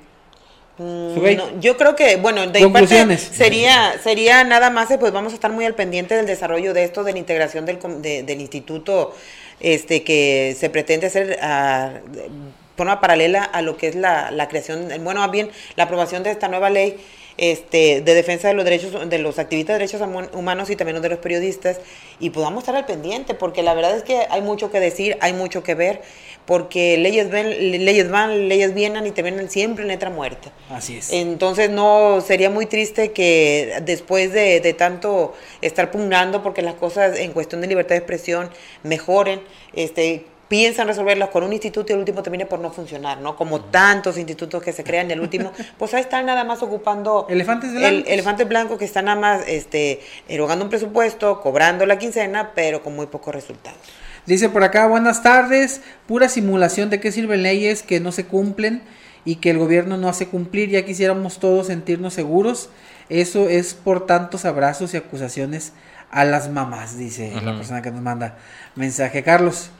[0.76, 2.88] Mm, no, yo creo que, bueno, de parte
[3.18, 6.82] sería, sería nada más, eh, pues vamos a estar muy al pendiente del desarrollo de
[6.84, 9.14] esto, de la integración del, de- del instituto
[9.60, 12.28] este que se pretende hacer a de
[12.76, 16.32] forma paralela a lo que es la, la creación, bueno, más bien la aprobación de
[16.32, 16.96] esta nueva ley
[17.36, 21.00] este, de defensa de los derechos de los activistas de derechos human- humanos y también
[21.02, 21.80] de los periodistas
[22.20, 25.32] y podamos estar al pendiente porque la verdad es que hay mucho que decir, hay
[25.32, 26.02] mucho que ver
[26.46, 27.48] porque leyes ven,
[27.84, 30.52] leyes van, leyes vienen y terminan siempre en letra muerta.
[30.70, 31.10] Así es.
[31.12, 37.18] Entonces no sería muy triste que después de, de tanto estar pugnando porque las cosas
[37.18, 38.50] en cuestión de libertad de expresión
[38.82, 39.40] mejoren,
[39.72, 43.36] este piensan resolverlas con un instituto y el último termine por no funcionar, ¿no?
[43.36, 47.26] Como tantos institutos que se crean y el último, pues ahí están nada más ocupando
[47.28, 48.10] Elefantes el blancos.
[48.10, 52.94] elefante blanco que están nada más este erogando un presupuesto, cobrando la quincena, pero con
[52.94, 53.78] muy pocos resultados.
[54.26, 58.82] Dice por acá, buenas tardes, pura simulación de qué sirven leyes que no se cumplen
[59.26, 62.70] y que el gobierno no hace cumplir, ya quisiéramos todos sentirnos seguros,
[63.08, 65.72] eso es por tantos abrazos y acusaciones
[66.10, 68.38] a las mamás, dice la persona que nos manda
[68.76, 69.22] mensaje.
[69.22, 69.70] Carlos,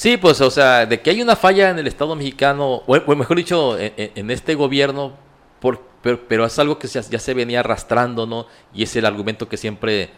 [0.00, 3.36] Sí, pues, o sea, de que hay una falla en el Estado mexicano, o, mejor
[3.36, 5.12] dicho, en, en- este gobierno,
[5.60, 5.82] por,
[6.26, 8.46] pero, es algo que se- ya se venía arrastrando, ¿no?
[8.72, 10.08] Y es el argumento que siempre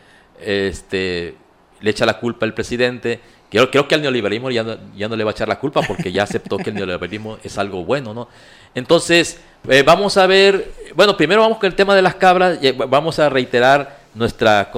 [0.41, 1.35] este,
[1.81, 3.19] le echa la culpa al presidente,
[3.51, 5.83] Creo, creo que al neoliberalismo ya no, ya no le va a echar la culpa
[5.83, 8.29] porque ya aceptó que el neoliberalismo es algo bueno, ¿no?
[8.77, 13.19] Entonces, eh, vamos a ver, bueno, primero vamos con el tema de las cabras, vamos
[13.19, 14.71] a reiterar nuestra,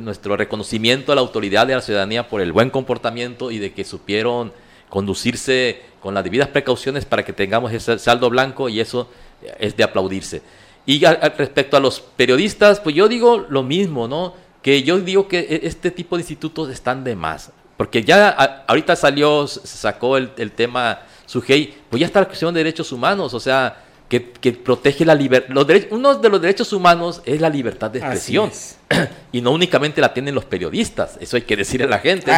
[0.00, 3.84] nuestro reconocimiento a la autoridad de la ciudadanía por el buen comportamiento y de que
[3.84, 4.52] supieron
[4.88, 9.08] conducirse con las debidas precauciones para que tengamos ese saldo blanco y eso
[9.58, 10.42] es de aplaudirse.
[10.84, 14.34] Y respecto a los periodistas, pues yo digo lo mismo, ¿no?
[14.62, 17.52] Que yo digo que e, este tipo de institutos están de más.
[17.76, 18.28] Porque ya
[18.66, 23.32] ahorita salió, sacó el, el tema Sujei, pues ya está la cuestión de derechos humanos,
[23.32, 23.82] o sea,
[24.12, 25.56] que, que protege la libertad.
[25.88, 28.50] Uno de los derechos humanos es la libertad de expresión.
[29.32, 32.30] Y no únicamente la tienen los periodistas, eso hay que decirle a la gente.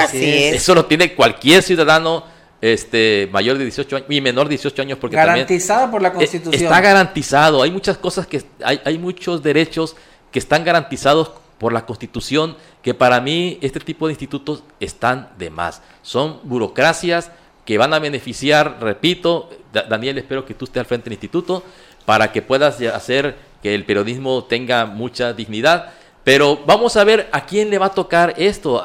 [0.54, 2.26] Eso lo tiene cualquier ciudadano
[2.60, 6.62] este mayor de 18 años y menor de 18 años porque garantizado por la Constitución.
[6.62, 9.96] Está garantizado, hay muchas cosas que hay, hay muchos derechos
[10.30, 15.50] que están garantizados por la Constitución que para mí este tipo de institutos están de
[15.50, 15.82] más.
[16.02, 17.32] Son burocracias
[17.64, 19.50] que van a beneficiar, repito,
[19.88, 21.62] Daniel, espero que tú estés al frente del instituto
[22.04, 25.92] para que puedas hacer que el periodismo tenga mucha dignidad.
[26.22, 28.82] Pero vamos a ver a quién le va a tocar esto,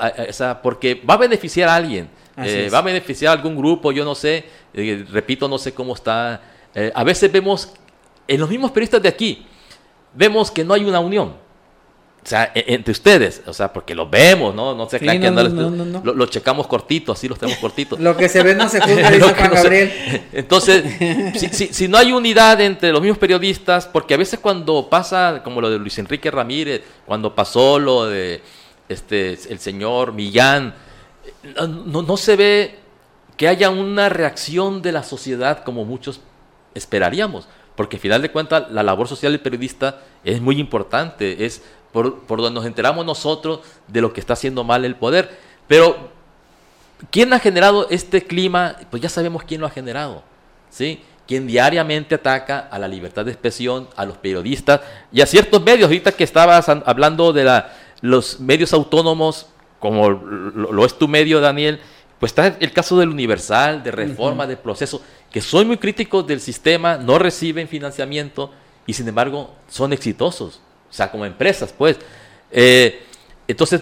[0.62, 4.14] porque va a beneficiar a alguien, eh, va a beneficiar a algún grupo, yo no
[4.14, 6.42] sé, eh, repito, no sé cómo está.
[6.76, 7.74] Eh, a veces vemos,
[8.28, 9.46] en los mismos periodistas de aquí,
[10.14, 11.36] vemos que no hay una unión.
[12.24, 14.76] O sea, e, entre ustedes, o sea, porque los vemos, ¿no?
[14.76, 18.00] No se crean que no, lo, lo, checamos cortito, así los tenemos cortitos.
[18.00, 19.92] lo que se ve no se juzga, dice Juan Gabriel.
[20.34, 20.84] Entonces,
[21.40, 25.42] si, si, si, no hay unidad entre los mismos periodistas, porque a veces cuando pasa,
[25.44, 28.42] como lo de Luis Enrique Ramírez, cuando pasó lo de
[28.90, 30.76] este el señor Millán,
[31.86, 32.80] no, no se ve
[33.38, 36.20] que haya una reacción de la sociedad como muchos
[36.76, 41.62] esperaríamos, porque al final de cuentas la labor social del periodista es muy importante, es
[41.92, 45.38] por, donde nos enteramos nosotros de lo que está haciendo mal el poder.
[45.68, 45.98] Pero,
[47.12, 48.76] ¿quién ha generado este clima?
[48.90, 50.24] Pues ya sabemos quién lo ha generado,
[50.70, 51.02] ¿sí?
[51.28, 54.82] Quien diariamente ataca a la libertad de expresión, a los periodistas
[55.12, 55.86] y a ciertos medios.
[55.86, 59.48] Ahorita que estabas hablando de la, los medios autónomos,
[59.80, 61.80] como lo, es tu medio, Daniel,
[62.20, 66.42] pues está el caso del Universal, de Reforma, de Proceso, que son muy críticos del
[66.42, 68.52] sistema, no reciben financiamiento
[68.86, 70.60] y sin embargo son exitosos
[70.90, 71.98] o sea, como empresas, pues.
[72.52, 73.02] Eh,
[73.48, 73.82] entonces,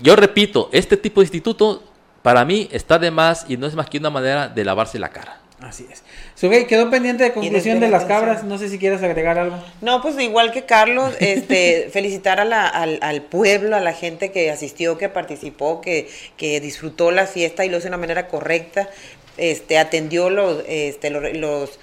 [0.00, 1.82] yo repito, este tipo de instituto
[2.22, 5.10] para mí está de más y no es más que una manera de lavarse la
[5.10, 5.40] cara.
[5.60, 6.02] Así es.
[6.34, 8.44] Sugey, quedó pendiente de conclusión de las cabras.
[8.44, 9.56] No sé si quieres agregar algo.
[9.80, 14.32] No, pues igual que Carlos, este, felicitar a la, al, al, pueblo, a la gente
[14.32, 18.28] que asistió, que participó, que, que disfrutó la fiesta y lo hizo de una manera
[18.28, 18.90] correcta.
[19.38, 21.78] Este, atendió los, este, los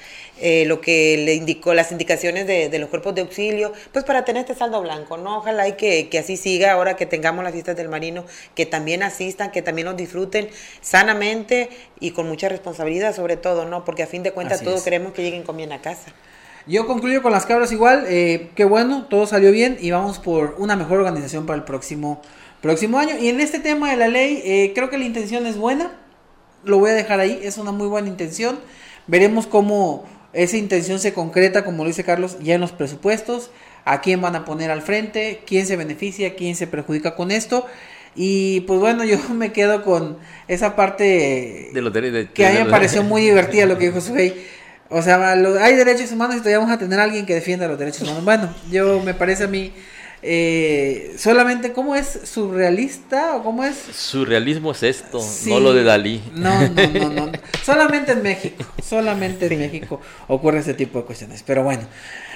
[0.46, 4.42] eh, lo que le indicó, las indicaciones de, los cuerpos de auxilio, pues para tener
[4.42, 5.38] este saldo blanco, ¿no?
[5.38, 9.52] Ojalá y que, así siga ahora que tengamos las fiestas del marino, que también asistan,
[9.52, 10.50] que también los disfruten
[10.82, 11.70] sanamente
[12.02, 13.86] y con mucha responsabilidad sobre todo, ¿no?
[13.86, 16.12] Porque a fin de cuentas todos queremos que lleguen con bien a casa.
[16.68, 20.56] Yo concluyo con las cabras igual, eh, qué bueno, todo salió bien y vamos por
[20.58, 22.22] una mejor organización para el próximo,
[22.62, 23.18] próximo año.
[23.18, 26.02] Y en este tema de la ley, eh, creo que la intención es buena,
[26.66, 28.60] lo voy a dejar ahí, es una muy buena intención.
[29.08, 30.04] Veremos cómo
[30.34, 33.52] esa intención se concreta, como lo dice Carlos, ya en los presupuestos,
[33.86, 37.66] a quién van a poner al frente, quién se beneficia, quién se perjudica con esto.
[38.16, 40.18] Y pues bueno, yo me quedo con
[40.48, 44.02] esa parte de los de, que a mí me pareció muy divertida lo que dijo
[44.02, 44.34] Suey.
[44.90, 47.80] O sea, hay derechos humanos y todavía vamos a tener a alguien que defienda los
[47.80, 48.24] derechos humanos.
[48.24, 49.74] Bueno, yo me parece a mí
[50.26, 52.20] eh, solamente, ¿cómo es?
[52.24, 53.76] ¿Surrealista o cómo es?
[53.76, 56.24] Surrealismo es esto, no lo de Dalí.
[56.34, 57.32] No, no, no, no.
[57.64, 60.00] solamente en México, solamente en México
[60.30, 61.44] ocurre ese tipo de cuestiones.
[61.44, 61.84] Pero bueno,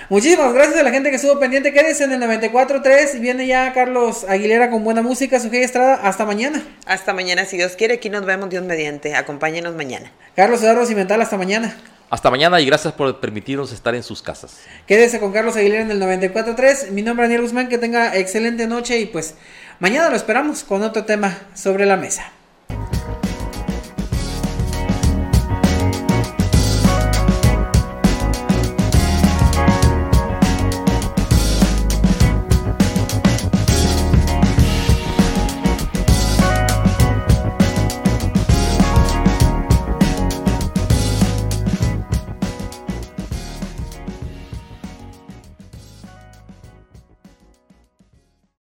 [0.10, 1.72] muchísimas gracias a la gente que estuvo pendiente.
[1.72, 3.22] Quédense en el 94.3.
[3.22, 5.40] Viene ya Carlos Aguilera con buena música.
[5.40, 6.62] Sujei Estrada, hasta mañana.
[6.86, 7.96] Hasta mañana, si Dios quiere.
[7.96, 9.16] Aquí nos vemos, Dios mediante.
[9.16, 10.12] Acompáñenos mañana.
[10.36, 11.74] Carlos Eduardo Cimental, hasta mañana.
[12.10, 14.60] Hasta mañana y gracias por permitirnos estar en sus casas.
[14.86, 16.92] Quédese con Carlos Aguilera en el 94.3.
[16.92, 19.36] Mi nombre es Daniel Guzmán, que tenga excelente noche y pues
[19.80, 22.32] mañana lo esperamos con otro tema sobre la mesa.